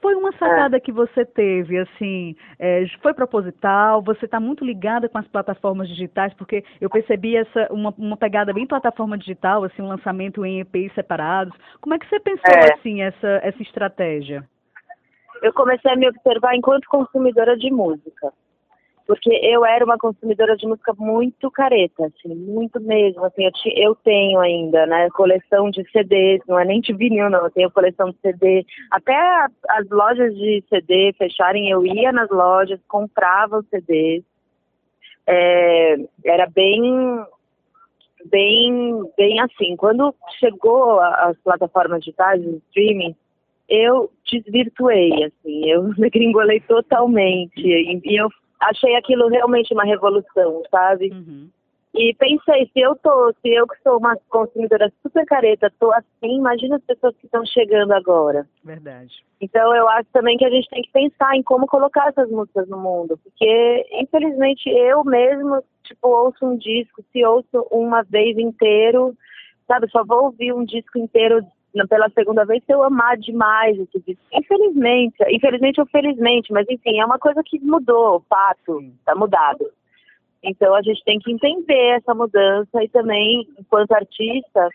Foi 0.00 0.14
uma 0.14 0.32
sacada 0.32 0.76
é. 0.76 0.80
que 0.80 0.92
você 0.92 1.24
teve, 1.24 1.78
assim, 1.78 2.36
é, 2.58 2.84
foi 3.02 3.14
proposital, 3.14 4.02
você 4.02 4.24
está 4.24 4.38
muito 4.38 4.64
ligada 4.64 5.08
com 5.08 5.18
as 5.18 5.26
plataformas 5.26 5.88
digitais, 5.88 6.32
porque 6.34 6.64
eu 6.80 6.90
percebi 6.90 7.36
essa 7.36 7.72
uma, 7.72 7.94
uma 7.96 8.16
pegada 8.16 8.52
bem 8.52 8.66
plataforma 8.66 9.16
digital, 9.16 9.64
assim, 9.64 9.82
um 9.82 9.88
lançamento 9.88 10.44
em 10.44 10.60
EPs 10.60 10.94
separados. 10.94 11.56
Como 11.80 11.94
é 11.94 11.98
que 11.98 12.08
você 12.08 12.20
pensou, 12.20 12.54
é. 12.54 12.74
assim, 12.74 13.02
essa, 13.02 13.40
essa 13.42 13.62
estratégia? 13.62 14.44
Eu 15.42 15.52
comecei 15.52 15.90
a 15.90 15.96
me 15.96 16.08
observar 16.08 16.54
enquanto 16.54 16.86
consumidora 16.86 17.56
de 17.56 17.70
música 17.70 18.32
porque 19.06 19.30
eu 19.30 19.64
era 19.64 19.84
uma 19.84 19.96
consumidora 19.96 20.56
de 20.56 20.66
música 20.66 20.92
muito 20.98 21.50
careta, 21.50 22.06
assim, 22.06 22.34
muito 22.34 22.80
mesmo, 22.80 23.24
assim, 23.24 23.44
eu, 23.44 23.52
te, 23.52 23.72
eu 23.76 23.94
tenho 23.94 24.40
ainda, 24.40 24.84
né, 24.86 25.08
coleção 25.10 25.70
de 25.70 25.88
CDs, 25.90 26.40
não 26.48 26.58
é 26.58 26.64
nem 26.64 26.80
de 26.80 26.92
vinil, 26.92 27.30
não, 27.30 27.44
eu 27.44 27.50
tenho 27.50 27.70
coleção 27.70 28.10
de 28.10 28.16
CD, 28.18 28.66
até 28.90 29.14
a, 29.14 29.48
as 29.70 29.88
lojas 29.88 30.34
de 30.34 30.62
CD 30.68 31.14
fecharem, 31.16 31.70
eu 31.70 31.86
ia 31.86 32.10
nas 32.10 32.28
lojas, 32.30 32.80
comprava 32.88 33.58
os 33.58 33.68
CDs, 33.68 34.24
é, 35.24 35.96
era 36.24 36.46
bem, 36.48 37.24
bem, 38.24 39.10
bem 39.16 39.40
assim, 39.40 39.76
quando 39.76 40.12
chegou 40.40 40.98
as 41.00 41.36
plataformas 41.38 42.00
digitais, 42.00 42.44
o 42.44 42.60
streaming, 42.68 43.14
eu 43.68 44.10
desvirtuei, 44.28 45.24
assim, 45.24 45.70
eu 45.70 45.90
gringolei 46.10 46.58
totalmente, 46.60 47.60
e 47.60 48.16
eu 48.16 48.28
achei 48.60 48.94
aquilo 48.96 49.28
realmente 49.28 49.72
uma 49.72 49.84
revolução, 49.84 50.62
sabe? 50.70 51.10
Uhum. 51.12 51.48
E 51.96 52.14
pensei, 52.14 52.68
se 52.74 52.80
eu 52.80 52.94
tô, 52.96 53.32
se 53.40 53.48
eu 53.48 53.66
que 53.66 53.82
sou 53.82 53.96
uma 53.96 54.18
consumidora 54.28 54.92
super 55.02 55.24
careta, 55.24 55.72
tô 55.78 55.90
assim, 55.92 56.36
imagina 56.36 56.76
as 56.76 56.82
pessoas 56.82 57.16
que 57.16 57.24
estão 57.24 57.42
chegando 57.46 57.92
agora. 57.92 58.46
Verdade. 58.62 59.24
Então 59.40 59.74
eu 59.74 59.88
acho 59.88 60.06
também 60.12 60.36
que 60.36 60.44
a 60.44 60.50
gente 60.50 60.68
tem 60.68 60.82
que 60.82 60.92
pensar 60.92 61.34
em 61.34 61.42
como 61.42 61.66
colocar 61.66 62.08
essas 62.08 62.30
músicas 62.30 62.68
no 62.68 62.78
mundo, 62.78 63.18
porque 63.24 63.86
infelizmente 63.92 64.68
eu 64.68 65.02
mesmo, 65.04 65.62
tipo, 65.84 66.08
ouço 66.08 66.44
um 66.44 66.58
disco, 66.58 67.02
se 67.10 67.24
ouço 67.24 67.66
uma 67.70 68.02
vez 68.02 68.36
inteiro, 68.36 69.16
sabe, 69.66 69.88
só 69.90 70.04
vou 70.04 70.24
ouvir 70.24 70.52
um 70.52 70.66
disco 70.66 70.98
inteiro 70.98 71.42
pela 71.88 72.08
segunda 72.10 72.44
vez 72.44 72.62
se 72.64 72.72
eu 72.72 72.82
amar 72.82 73.16
demais 73.18 73.76
esse 73.76 73.98
disco. 74.06 74.22
Infelizmente, 74.32 75.16
infelizmente 75.28 75.80
ou 75.80 75.86
felizmente, 75.86 76.52
mas 76.52 76.66
enfim, 76.70 77.00
é 77.00 77.04
uma 77.04 77.18
coisa 77.18 77.42
que 77.44 77.58
mudou, 77.58 78.22
fato, 78.28 78.80
está 78.80 79.14
mudado. 79.16 79.68
Então 80.42 80.74
a 80.74 80.82
gente 80.82 81.02
tem 81.04 81.18
que 81.18 81.32
entender 81.32 81.96
essa 81.96 82.14
mudança 82.14 82.82
e 82.82 82.88
também, 82.88 83.48
enquanto 83.58 83.92
artista, 83.92 84.68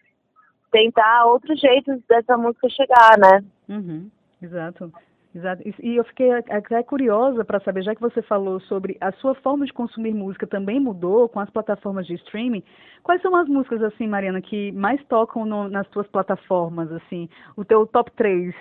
tentar 0.70 1.26
outros 1.26 1.60
jeitos 1.60 2.02
dessa 2.10 2.38
música 2.38 2.68
chegar, 2.70 3.18
né? 3.18 3.44
Uhum, 3.70 4.10
exato. 4.42 4.92
Exato. 5.34 5.64
E 5.82 5.96
eu 5.96 6.04
fiquei 6.04 6.30
até 6.32 6.84
curiosa 6.84 7.46
para 7.46 7.62
saber, 7.62 7.84
já 7.84 7.96
que 7.96 8.02
você 8.02 8.22
falou 8.22 8.60
sobre 8.62 8.98
a 9.00 9.12
sua 9.14 9.34
forma 9.36 9.66
de 9.66 9.72
consumir 9.72 10.14
música 10.14 10.46
também 10.46 10.80
mudou 10.80 11.30
com 11.30 11.40
as 11.40 11.50
plataformas 11.50 12.06
de 12.06 12.16
streaming, 12.16 12.64
quais 13.02 13.22
são 13.22 13.34
as 13.36 13.48
músicas, 13.48 13.82
assim, 13.82 14.08
Mariana, 14.08 14.42
que 14.42 14.74
mais 14.74 15.02
tocam 15.06 15.46
no, 15.46 15.70
nas 15.70 15.88
suas 15.90 16.08
plataformas, 16.08 16.92
assim, 16.92 17.30
o 17.56 17.64
teu 17.64 17.88
top 17.88 18.12
3 18.12 18.54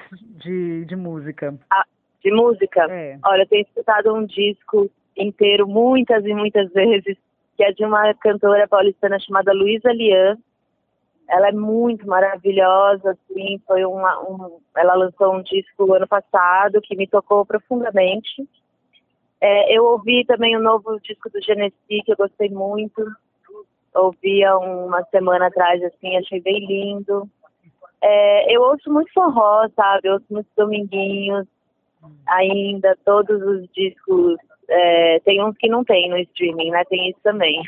de, 0.44 0.84
de 0.84 0.94
música? 0.94 1.58
Ah, 1.72 1.84
de 2.22 2.30
música? 2.32 2.86
É. 2.88 3.18
Olha, 3.24 3.42
eu 3.42 3.48
tenho 3.48 3.62
escutado 3.62 4.14
um 4.14 4.24
disco 4.24 4.88
inteiro 5.16 5.66
muitas 5.66 6.24
e 6.24 6.32
muitas 6.32 6.72
vezes, 6.72 7.16
que 7.56 7.64
é 7.64 7.72
de 7.72 7.84
uma 7.84 8.14
cantora 8.14 8.68
paulistana 8.68 9.18
chamada 9.18 9.52
Luísa 9.52 9.92
Lian, 9.92 10.38
ela 11.31 11.49
é 11.49 11.53
muito 11.53 12.07
maravilhosa, 12.09 13.12
assim, 13.12 13.61
foi 13.64 13.85
uma, 13.85 14.21
um, 14.29 14.59
ela 14.77 14.95
lançou 14.95 15.33
um 15.33 15.43
disco 15.43 15.95
ano 15.95 16.07
passado 16.07 16.81
que 16.83 16.97
me 16.97 17.07
tocou 17.07 17.47
profundamente. 17.47 18.49
É, 19.40 19.73
eu 19.73 19.85
ouvi 19.85 20.25
também 20.27 20.57
o 20.57 20.62
novo 20.62 20.99
disco 21.01 21.31
do 21.31 21.40
Genesi, 21.40 22.03
que 22.05 22.12
eu 22.12 22.16
gostei 22.16 22.51
muito. 22.51 23.07
Ouvi 23.95 24.45
há 24.45 24.59
uma 24.59 25.05
semana 25.05 25.47
atrás, 25.47 25.81
assim, 25.85 26.16
achei 26.16 26.40
bem 26.40 26.66
lindo. 26.66 27.29
É, 28.03 28.55
eu 28.55 28.62
ouço 28.62 28.93
muito 28.93 29.12
forró, 29.12 29.69
sabe? 29.77 30.09
Eu 30.09 30.14
ouço 30.14 30.27
muito 30.31 30.49
Dominguinhos, 30.57 31.47
ainda, 32.27 32.99
todos 33.05 33.40
os 33.40 33.69
discos. 33.73 34.37
É, 34.69 35.21
tem 35.21 35.43
uns 35.45 35.57
que 35.57 35.69
não 35.69 35.85
tem 35.85 36.11
no 36.11 36.19
streaming, 36.19 36.71
né? 36.71 36.85
Tem 36.87 37.09
isso 37.11 37.21
também. 37.23 37.62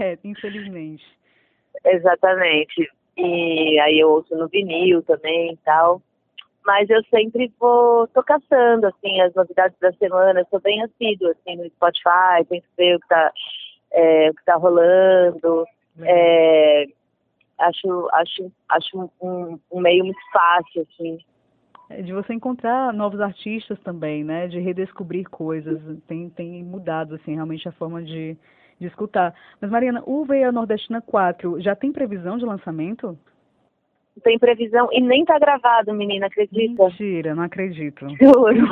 É, 0.00 0.16
infelizmente. 0.22 1.04
Exatamente 1.84 2.88
e 3.18 3.78
aí 3.80 3.98
eu 3.98 4.10
ouço 4.10 4.34
no 4.36 4.48
vinil 4.48 5.02
também 5.02 5.52
e 5.52 5.56
tal. 5.58 6.00
Mas 6.64 6.88
eu 6.90 7.02
sempre 7.04 7.52
vou 7.58 8.06
tô 8.08 8.22
caçando, 8.22 8.86
assim, 8.86 9.20
as 9.20 9.34
novidades 9.34 9.78
da 9.80 9.92
semana, 9.94 10.40
eu 10.40 10.46
sou 10.50 10.60
bem 10.60 10.82
assíduo, 10.82 11.30
assim, 11.30 11.56
no 11.56 11.66
Spotify, 11.70 12.44
tento 12.48 12.64
ver 12.76 12.96
o 12.96 13.00
que 13.00 13.08
tá, 13.08 13.32
é, 13.92 14.30
o 14.30 14.34
que 14.34 14.44
tá 14.44 14.54
rolando. 14.56 15.64
É, 16.00 16.84
acho, 17.58 18.08
acho, 18.12 18.52
acho 18.68 19.10
um, 19.20 19.58
um 19.72 19.80
meio 19.80 20.04
muito 20.04 20.20
fácil, 20.32 20.86
assim. 20.92 21.18
É 21.90 22.02
de 22.02 22.12
você 22.12 22.34
encontrar 22.34 22.92
novos 22.92 23.20
artistas 23.20 23.80
também, 23.80 24.22
né? 24.22 24.46
De 24.46 24.60
redescobrir 24.60 25.28
coisas. 25.28 25.80
Tem, 26.06 26.28
tem 26.28 26.62
mudado, 26.62 27.14
assim, 27.14 27.34
realmente 27.34 27.66
a 27.66 27.72
forma 27.72 28.02
de, 28.02 28.36
de 28.78 28.86
escutar. 28.86 29.34
Mas, 29.60 29.70
Mariana, 29.70 30.02
o 30.06 30.24
Veia 30.24 30.52
Nordestina 30.52 31.00
4 31.00 31.60
já 31.60 31.74
tem 31.74 31.92
previsão 31.92 32.38
de 32.38 32.44
lançamento? 32.44 33.18
Tem 34.22 34.38
previsão 34.38 34.88
e 34.92 35.00
nem 35.00 35.24
tá 35.24 35.38
gravado, 35.38 35.94
menina, 35.94 36.26
acredita? 36.26 36.82
Mentira, 36.82 37.34
não 37.34 37.44
acredito. 37.44 38.06
Juro. 38.20 38.68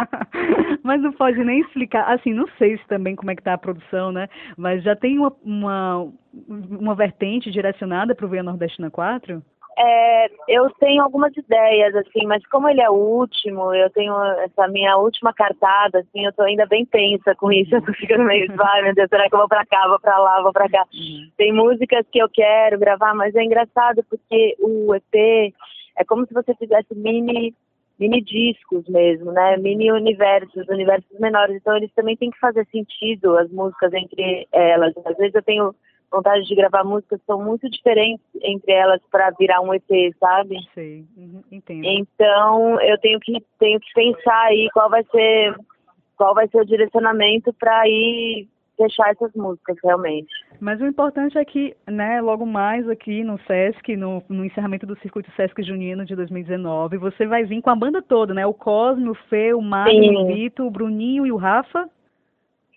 Mas 0.82 1.02
não 1.02 1.12
pode 1.12 1.42
nem 1.44 1.60
explicar, 1.60 2.10
assim, 2.10 2.32
não 2.32 2.46
sei 2.56 2.78
se 2.78 2.86
também 2.86 3.14
como 3.14 3.30
é 3.30 3.36
que 3.36 3.42
tá 3.42 3.54
a 3.54 3.58
produção, 3.58 4.10
né? 4.12 4.28
Mas 4.56 4.82
já 4.82 4.96
tem 4.96 5.18
uma, 5.18 5.32
uma, 5.42 6.12
uma 6.48 6.94
vertente 6.94 7.50
direcionada 7.50 8.14
para 8.14 8.24
o 8.24 8.28
Veia 8.28 8.42
Nordestina 8.42 8.90
4? 8.90 9.42
É, 9.80 10.28
eu 10.48 10.68
tenho 10.80 11.04
algumas 11.04 11.36
ideias, 11.36 11.94
assim, 11.94 12.26
mas 12.26 12.44
como 12.48 12.68
ele 12.68 12.80
é 12.80 12.90
o 12.90 12.94
último, 12.94 13.72
eu 13.72 13.88
tenho 13.90 14.12
essa 14.40 14.66
minha 14.66 14.96
última 14.96 15.32
cartada, 15.32 16.00
assim, 16.00 16.26
eu 16.26 16.32
tô 16.32 16.42
ainda 16.42 16.66
bem 16.66 16.84
tensa 16.84 17.32
com 17.36 17.52
isso, 17.52 17.76
eu 17.76 17.82
tô 17.82 17.92
ficando 17.92 18.24
meio, 18.24 18.48
vai, 18.56 18.82
meu 18.82 18.92
Deus, 18.92 19.08
será 19.08 19.28
que 19.28 19.34
eu 19.36 19.38
vou 19.38 19.48
pra 19.48 19.64
cá, 19.64 19.86
vou 19.86 20.00
pra 20.00 20.18
lá, 20.18 20.42
vou 20.42 20.52
pra 20.52 20.68
cá. 20.68 20.84
Uhum. 20.92 21.30
Tem 21.36 21.52
músicas 21.52 22.04
que 22.10 22.18
eu 22.18 22.28
quero 22.28 22.76
gravar, 22.76 23.14
mas 23.14 23.36
é 23.36 23.42
engraçado 23.44 24.04
porque 24.10 24.56
o 24.58 24.92
EP 24.96 25.54
é 25.96 26.04
como 26.04 26.26
se 26.26 26.34
você 26.34 26.52
fizesse 26.56 26.92
mini 26.96 27.54
mini 28.00 28.22
discos 28.22 28.88
mesmo, 28.88 29.32
né? 29.32 29.56
Mini 29.56 29.90
universos, 29.90 30.68
universos 30.68 31.18
menores. 31.18 31.56
Então 31.56 31.76
eles 31.76 31.92
também 31.94 32.16
têm 32.16 32.30
que 32.30 32.38
fazer 32.38 32.64
sentido 32.70 33.36
as 33.36 33.50
músicas 33.50 33.92
entre 33.92 34.46
elas. 34.52 34.94
Às 35.04 35.16
vezes 35.16 35.34
eu 35.34 35.42
tenho 35.42 35.74
vontade 36.10 36.46
de 36.46 36.54
gravar 36.54 36.84
músicas 36.84 37.20
são 37.26 37.42
muito 37.42 37.68
diferentes 37.68 38.24
entre 38.42 38.72
elas 38.72 39.00
para 39.10 39.30
virar 39.30 39.60
um 39.60 39.74
EP, 39.74 40.14
sabe? 40.18 40.56
Sei, 40.74 41.04
uhum, 41.16 41.42
entendo. 41.50 41.84
Então 41.84 42.80
eu 42.80 42.98
tenho 42.98 43.20
que 43.20 43.42
tenho 43.58 43.78
que 43.80 43.92
pensar 43.94 44.46
aí 44.46 44.68
qual 44.72 44.88
vai 44.88 45.04
ser 45.04 45.54
qual 46.16 46.34
vai 46.34 46.48
ser 46.48 46.60
o 46.60 46.66
direcionamento 46.66 47.52
para 47.52 47.88
ir 47.88 48.48
fechar 48.78 49.10
essas 49.10 49.32
músicas 49.34 49.76
realmente. 49.82 50.32
Mas 50.60 50.80
o 50.80 50.86
importante 50.86 51.36
é 51.36 51.44
que, 51.44 51.76
né, 51.86 52.20
logo 52.20 52.46
mais 52.46 52.88
aqui 52.88 53.24
no 53.24 53.38
Sesc, 53.40 53.96
no, 53.96 54.22
no 54.28 54.44
encerramento 54.44 54.86
do 54.86 54.98
Circuito 55.00 55.30
Sesc 55.32 55.62
Junino 55.62 56.04
de 56.04 56.14
2019, 56.14 56.96
você 56.96 57.26
vai 57.26 57.44
vir 57.44 57.60
com 57.60 57.70
a 57.70 57.76
banda 57.76 58.00
toda, 58.00 58.32
né? 58.32 58.46
O 58.46 58.54
Cosme, 58.54 59.08
o 59.08 59.14
Fê, 59.14 59.52
o 59.52 59.60
Mário, 59.60 60.20
o 60.20 60.26
Vitor, 60.26 60.66
o 60.66 60.70
Bruninho 60.70 61.26
e 61.26 61.32
o 61.32 61.36
Rafa. 61.36 61.88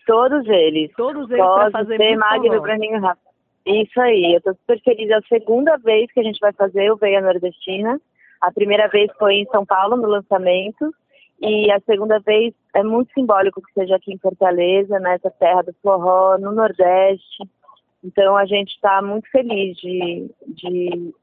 Todos 0.06 0.48
eles. 0.48 0.92
Todos 0.96 1.30
eles 1.30 1.44
para 1.44 1.72
fazer 1.72 2.16
Magno, 2.18 2.62
Bruninho 2.62 2.98
e 2.98 3.00
Rafa. 3.00 3.32
Isso 3.66 4.02
aí, 4.02 4.34
eu 4.34 4.38
estou 4.40 4.54
super 4.56 4.82
feliz. 4.82 5.10
É 5.10 5.16
a 5.16 5.22
segunda 5.22 5.78
vez 5.78 6.12
que 6.12 6.20
a 6.20 6.24
gente 6.24 6.40
vai 6.40 6.52
fazer 6.54 6.92
o 6.92 6.98
Veia 6.98 7.22
Nordestina. 7.22 8.00
A 8.40 8.52
primeira 8.52 8.88
vez 8.88 9.12
foi 9.20 9.36
em 9.36 9.46
São 9.46 9.66
Paulo, 9.66 9.96
no 9.96 10.08
lançamento. 10.08 10.94
E 11.40 11.72
a 11.72 11.80
segunda 11.82 12.20
vez 12.20 12.54
é 12.74 12.84
muito 12.84 13.12
simbólico 13.14 13.62
que 13.62 13.74
seja 13.74 13.96
aqui 13.96 14.14
em 14.14 14.18
Fortaleza, 14.18 15.00
nessa 15.00 15.30
terra 15.32 15.64
do 15.64 15.74
forró, 15.82 16.38
no 16.38 16.52
Nordeste. 16.52 17.44
Então 18.04 18.36
a 18.36 18.46
gente 18.46 18.70
está 18.70 19.02
muito 19.02 19.30
feliz 19.30 19.78
de, 19.78 20.30
de 20.48 21.14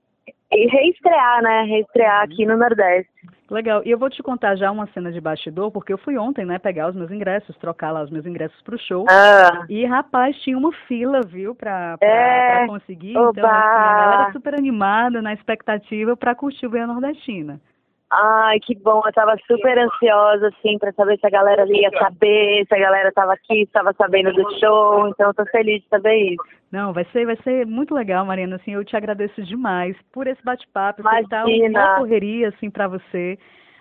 reestrear, 0.51 1.43
né? 1.43 1.63
Reestrear 1.63 2.23
aqui 2.23 2.47
no 2.47 2.57
Nordeste. 2.57 3.11
Legal. 3.51 3.83
E 3.85 3.91
eu 3.91 3.99
vou 3.99 4.11
te 4.11 4.23
contar 4.23 4.57
já 4.57 4.71
uma 4.71 4.87
cena 4.89 5.11
de 5.11 5.21
bastidor, 5.21 5.71
porque 5.71 5.93
eu 5.93 5.99
fui 5.99 6.19
ontem, 6.19 6.45
né, 6.45 6.59
pegar 6.59 6.89
os 6.89 6.95
meus 6.95 7.11
ingressos, 7.11 7.57
trocar 7.57 7.91
lá 7.91 8.03
os 8.03 8.11
meus 8.11 8.27
ingressos 8.27 8.61
pro 8.63 8.79
show. 8.79 9.07
Ah. 9.09 9.65
E, 9.69 9.85
rapaz, 9.87 10.37
tinha 10.43 10.57
uma 10.57 10.73
fila, 10.87 11.21
viu, 11.23 11.55
pra, 11.55 11.97
pra, 11.99 12.09
é. 12.09 12.57
pra 12.59 12.67
conseguir. 12.67 13.17
Oba. 13.17 13.31
Então, 13.31 13.51
assim, 13.51 13.59
a 13.59 13.97
galera 13.97 14.33
super 14.33 14.55
animada, 14.55 15.23
na 15.23 15.33
expectativa 15.33 16.17
para 16.17 16.35
curtir 16.35 16.67
o 16.67 16.71
Veia 16.71 16.87
Nordestina. 16.87 17.61
Ai, 18.11 18.59
que 18.61 18.75
bom. 18.75 19.03
Eu 19.05 19.13
tava 19.13 19.37
super 19.47 19.79
ansiosa, 19.79 20.49
assim, 20.49 20.79
para 20.79 20.93
saber 20.93 21.19
se 21.19 21.27
a 21.27 21.31
galera 21.31 21.67
ia 21.69 21.91
saber, 21.91 22.65
se 22.67 22.75
a 22.75 22.79
galera 22.79 23.13
tava 23.13 23.35
aqui, 23.35 23.63
estava 23.63 23.93
sabendo 23.93 24.33
do 24.33 24.59
show. 24.59 25.09
Então, 25.09 25.29
eu 25.29 25.35
tô 25.35 25.45
feliz 25.47 25.83
de 25.83 25.89
saber 25.89 26.17
isso. 26.33 26.43
Não, 26.73 26.93
vai 26.93 27.05
ser, 27.13 27.27
vai 27.27 27.37
ser 27.45 27.67
muito 27.67 27.95
legal, 27.95 28.25
Mariana. 28.25 28.57
Assim, 28.57 28.73
eu 28.73 28.85
te 28.85 28.97
agradeço 28.97 29.43
demais 29.43 29.97
por 30.13 30.27
esse 30.27 30.43
bate-papo. 30.43 31.03
Imagina. 31.03 31.29
Tá 31.29 31.45
uma 31.45 31.99
correria, 31.99 32.49
assim, 32.49 32.71
para 32.71 32.89
você. 32.89 33.39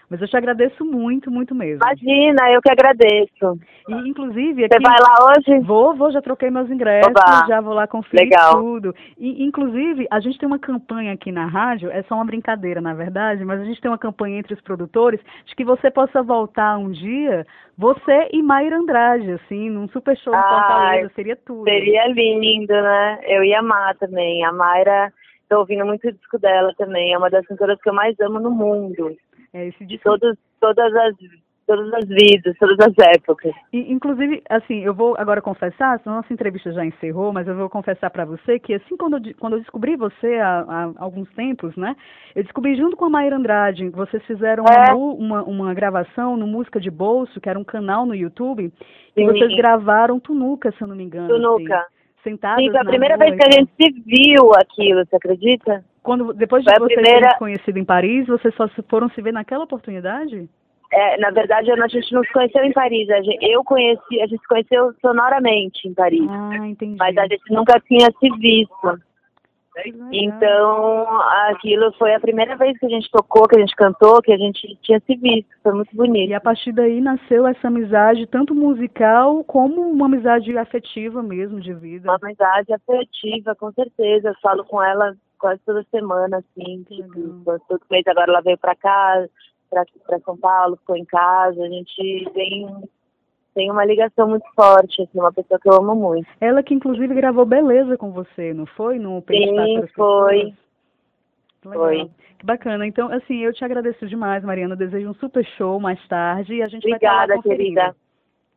Mas 0.09 0.21
eu 0.21 0.27
te 0.27 0.37
agradeço 0.37 0.85
muito, 0.85 1.29
muito 1.29 1.53
mesmo. 1.53 1.81
Imagina, 1.83 2.49
eu 2.51 2.61
que 2.61 2.71
agradeço. 2.71 3.59
E, 3.89 4.09
inclusive, 4.09 4.63
aqui, 4.63 4.75
Você 4.75 4.81
vai 4.81 4.97
lá 5.01 5.15
hoje? 5.29 5.59
Vou, 5.65 5.95
vou, 5.95 6.11
já 6.11 6.21
troquei 6.21 6.49
meus 6.49 6.69
ingressos, 6.71 7.09
Oba. 7.09 7.45
já 7.45 7.59
vou 7.59 7.73
lá 7.73 7.87
conferir 7.87 8.29
Legal. 8.29 8.53
tudo. 8.53 8.95
E, 9.17 9.43
inclusive, 9.43 10.07
a 10.09 10.21
gente 10.21 10.39
tem 10.39 10.47
uma 10.47 10.59
campanha 10.59 11.11
aqui 11.11 11.29
na 11.29 11.45
rádio, 11.45 11.91
é 11.91 12.03
só 12.03 12.15
uma 12.15 12.23
brincadeira, 12.23 12.79
na 12.79 12.93
verdade, 12.93 13.43
mas 13.43 13.59
a 13.59 13.65
gente 13.65 13.81
tem 13.81 13.91
uma 13.91 13.97
campanha 13.97 14.39
entre 14.39 14.53
os 14.53 14.61
produtores 14.61 15.19
de 15.45 15.53
que 15.55 15.65
você 15.65 15.91
possa 15.91 16.23
voltar 16.23 16.77
um 16.77 16.89
dia, 16.89 17.45
você 17.77 18.29
e 18.31 18.41
Mayra 18.41 18.77
Andrade, 18.77 19.31
assim, 19.31 19.69
num 19.69 19.89
super 19.89 20.17
show 20.17 20.33
em 20.33 20.41
Fortaleza, 20.41 21.11
seria 21.15 21.35
tudo. 21.35 21.65
Seria 21.65 22.07
lindo, 22.07 22.73
né? 22.73 23.19
Eu 23.23 23.43
ia 23.43 23.59
amar 23.59 23.95
também. 23.97 24.45
A 24.45 24.53
Mayra, 24.53 25.11
tô 25.49 25.59
ouvindo 25.59 25.85
muito 25.85 26.07
o 26.07 26.13
disco 26.13 26.39
dela 26.39 26.73
também, 26.77 27.13
é 27.13 27.17
uma 27.17 27.29
das 27.29 27.45
cantoras 27.45 27.81
que 27.81 27.89
eu 27.89 27.93
mais 27.93 28.17
amo 28.21 28.39
no 28.39 28.51
mundo. 28.51 29.17
É, 29.57 29.67
esse 29.67 29.85
de 29.85 29.97
todos, 29.97 30.37
todas 30.59 30.95
as 30.95 31.15
todas 31.67 31.93
as 31.93 32.07
vidas, 32.07 32.55
todas 32.57 32.77
as 32.79 32.93
épocas. 33.15 33.53
E, 33.73 33.91
inclusive, 33.91 34.41
assim, 34.49 34.79
eu 34.83 34.93
vou 34.93 35.15
agora 35.17 35.41
confessar, 35.41 35.99
a 36.03 36.09
nossa 36.09 36.33
entrevista 36.33 36.71
já 36.71 36.85
encerrou, 36.85 37.33
mas 37.33 37.45
eu 37.45 37.55
vou 37.55 37.69
confessar 37.69 38.09
para 38.09 38.23
você 38.23 38.57
que 38.57 38.73
assim 38.73 38.95
quando 38.95 39.17
eu, 39.17 39.35
quando 39.37 39.53
eu 39.53 39.59
descobri 39.59 39.97
você 39.97 40.35
há, 40.35 40.61
há, 40.61 40.93
alguns 40.95 41.29
tempos, 41.33 41.75
né, 41.75 41.95
eu 42.33 42.43
descobri 42.43 42.77
junto 42.77 42.95
com 42.95 43.05
a 43.05 43.09
Maíra 43.09 43.35
Andrade, 43.35 43.89
vocês 43.89 44.23
fizeram 44.25 44.63
é. 44.63 44.93
uma, 44.93 45.41
uma, 45.41 45.43
uma, 45.43 45.73
gravação 45.73 46.37
no 46.37 46.47
Música 46.47 46.79
de 46.79 46.89
Bolso, 46.89 47.41
que 47.41 47.49
era 47.49 47.59
um 47.59 47.65
canal 47.65 48.05
no 48.05 48.15
YouTube, 48.15 48.69
Sim. 48.69 48.73
e 49.17 49.25
vocês 49.25 49.53
gravaram 49.57 50.21
Tunuca, 50.21 50.71
se 50.71 50.81
eu 50.81 50.87
não 50.87 50.95
me 50.95 51.03
engano. 51.03 51.27
Tunuca. 51.27 51.79
Assim, 51.79 51.96
sentadas 52.23 52.63
Sim, 52.63 52.71
foi 52.71 52.79
a 52.79 52.85
primeira 52.85 53.15
rua, 53.15 53.25
vez 53.25 53.37
que 53.37 53.47
a 53.47 53.51
gente 53.51 53.71
se 53.79 54.01
viu 54.05 54.51
aquilo, 54.55 55.05
você 55.05 55.15
acredita? 55.15 55.83
Quando, 56.03 56.33
depois 56.33 56.63
de 56.63 56.69
Foi 56.71 56.79
vocês 56.79 56.95
primeira- 56.95 57.19
terem 57.21 57.33
se 57.33 57.39
conhecido 57.39 57.79
em 57.79 57.85
Paris, 57.85 58.27
vocês 58.27 58.53
só 58.55 58.67
foram 58.89 59.09
se 59.09 59.21
ver 59.21 59.33
naquela 59.33 59.63
oportunidade? 59.65 60.47
É, 60.91 61.17
na 61.17 61.31
verdade, 61.31 61.69
a 61.69 61.87
gente 61.87 62.13
não 62.13 62.23
se 62.23 62.31
conheceu 62.31 62.63
em 62.63 62.71
Paris. 62.71 63.09
A 63.09 63.21
gente, 63.21 63.45
eu 63.45 63.61
conheci, 63.63 64.21
a 64.21 64.25
gente 64.27 64.39
se 64.39 64.47
conheceu 64.47 64.93
sonoramente 65.01 65.85
em 65.85 65.93
Paris. 65.93 66.25
Ah, 66.29 66.65
entendi. 66.65 66.95
Mas 66.97 67.17
a 67.17 67.23
gente 67.27 67.43
nunca 67.51 67.77
tinha 67.81 68.07
se 68.19 68.29
visto. 68.39 68.99
Então, 70.11 71.21
aquilo 71.49 71.91
foi 71.93 72.13
a 72.13 72.19
primeira 72.19 72.55
vez 72.55 72.77
que 72.79 72.85
a 72.85 72.89
gente 72.89 73.09
tocou, 73.11 73.47
que 73.47 73.57
a 73.57 73.59
gente 73.59 73.75
cantou, 73.75 74.21
que 74.21 74.31
a 74.31 74.37
gente 74.37 74.77
tinha 74.81 74.99
se 75.05 75.15
visto. 75.15 75.49
Foi 75.61 75.73
muito 75.73 75.95
bonito. 75.95 76.31
E 76.31 76.33
a 76.33 76.41
partir 76.41 76.71
daí 76.71 76.99
nasceu 76.99 77.47
essa 77.47 77.67
amizade, 77.67 78.25
tanto 78.27 78.55
musical 78.55 79.43
como 79.43 79.81
uma 79.81 80.07
amizade 80.07 80.57
afetiva 80.57 81.21
mesmo, 81.21 81.59
de 81.59 81.73
vida. 81.73 82.09
Uma 82.09 82.19
amizade 82.21 82.73
afetiva, 82.73 83.55
com 83.55 83.71
certeza. 83.71 84.29
Eu 84.29 84.35
falo 84.41 84.65
com 84.65 84.81
ela 84.81 85.15
quase 85.37 85.61
toda 85.65 85.85
semana, 85.91 86.37
assim. 86.37 86.83
Tipo, 86.83 87.43
quase 87.43 87.63
todo 87.67 87.81
mês 87.91 88.03
agora 88.07 88.31
ela 88.31 88.41
veio 88.41 88.57
pra 88.57 88.75
cá, 88.75 89.25
pra, 89.69 89.83
pra 90.05 90.19
São 90.19 90.37
Paulo, 90.37 90.77
ficou 90.77 90.97
em 90.97 91.05
casa. 91.05 91.61
A 91.61 91.69
gente 91.69 92.31
tem, 92.33 92.67
tem 93.57 93.71
uma 93.71 93.83
ligação 93.83 94.29
muito 94.29 94.45
forte, 94.55 95.01
assim, 95.01 95.19
uma 95.19 95.33
pessoa 95.33 95.59
que 95.59 95.67
eu 95.67 95.73
amo 95.73 95.95
muito. 95.95 96.29
Ela 96.39 96.61
que 96.61 96.75
inclusive 96.75 97.11
gravou 97.15 97.43
Beleza 97.43 97.97
com 97.97 98.11
você, 98.11 98.53
não 98.53 98.67
foi? 98.67 98.99
No 98.99 99.23
Sim, 99.27 99.83
foi. 99.95 100.53
Legal. 101.65 101.73
Foi. 101.73 102.11
Que 102.37 102.45
bacana. 102.45 102.85
Então, 102.85 103.11
assim, 103.11 103.39
eu 103.39 103.51
te 103.51 103.65
agradeço 103.65 104.05
demais, 104.05 104.43
Mariana. 104.43 104.75
Desejo 104.75 105.09
um 105.09 105.15
super 105.15 105.43
show 105.57 105.79
mais 105.79 105.99
tarde 106.07 106.53
e 106.53 106.61
a 106.61 106.67
gente 106.67 106.83
vai 106.83 106.91
Obrigada, 106.91 107.23
estar 107.23 107.35
lá 107.35 107.41
conferindo. 107.41 107.75
querida. 107.75 107.95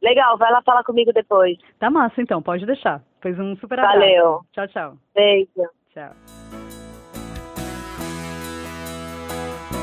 Legal, 0.03 0.37
vai 0.37 0.53
lá 0.53 0.61
falar 0.61 0.85
comigo 0.85 1.15
depois. 1.15 1.57
Tá 1.79 1.89
massa, 1.89 2.21
então. 2.21 2.43
Pode 2.43 2.67
deixar. 2.67 3.03
Fez 3.23 3.39
um 3.41 3.57
super 3.57 3.81
abraço. 3.81 3.99
Valeu. 4.01 4.41
Tchau, 4.53 4.69
tchau. 4.69 4.95
Beijo. 5.15 5.49
Tchau. 5.95 6.30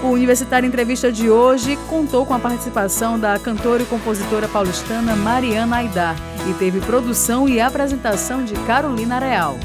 O 0.04 0.10
Universitário 0.10 0.68
Entrevista 0.68 1.12
de 1.12 1.30
hoje 1.30 1.76
contou 1.90 2.26
com 2.26 2.34
a 2.34 2.40
participação 2.40 3.20
da 3.20 3.38
cantora 3.40 3.82
e 3.82 3.86
compositora 3.86 4.48
paulistana 4.48 5.16
Mariana 5.16 5.78
Aidar 5.78 6.16
e 6.48 6.54
teve 6.54 6.80
produção 6.82 7.50
e 7.50 7.60
apresentação 7.60 8.46
de 8.46 8.54
Carolina 8.66 9.18
Real. 9.18 9.58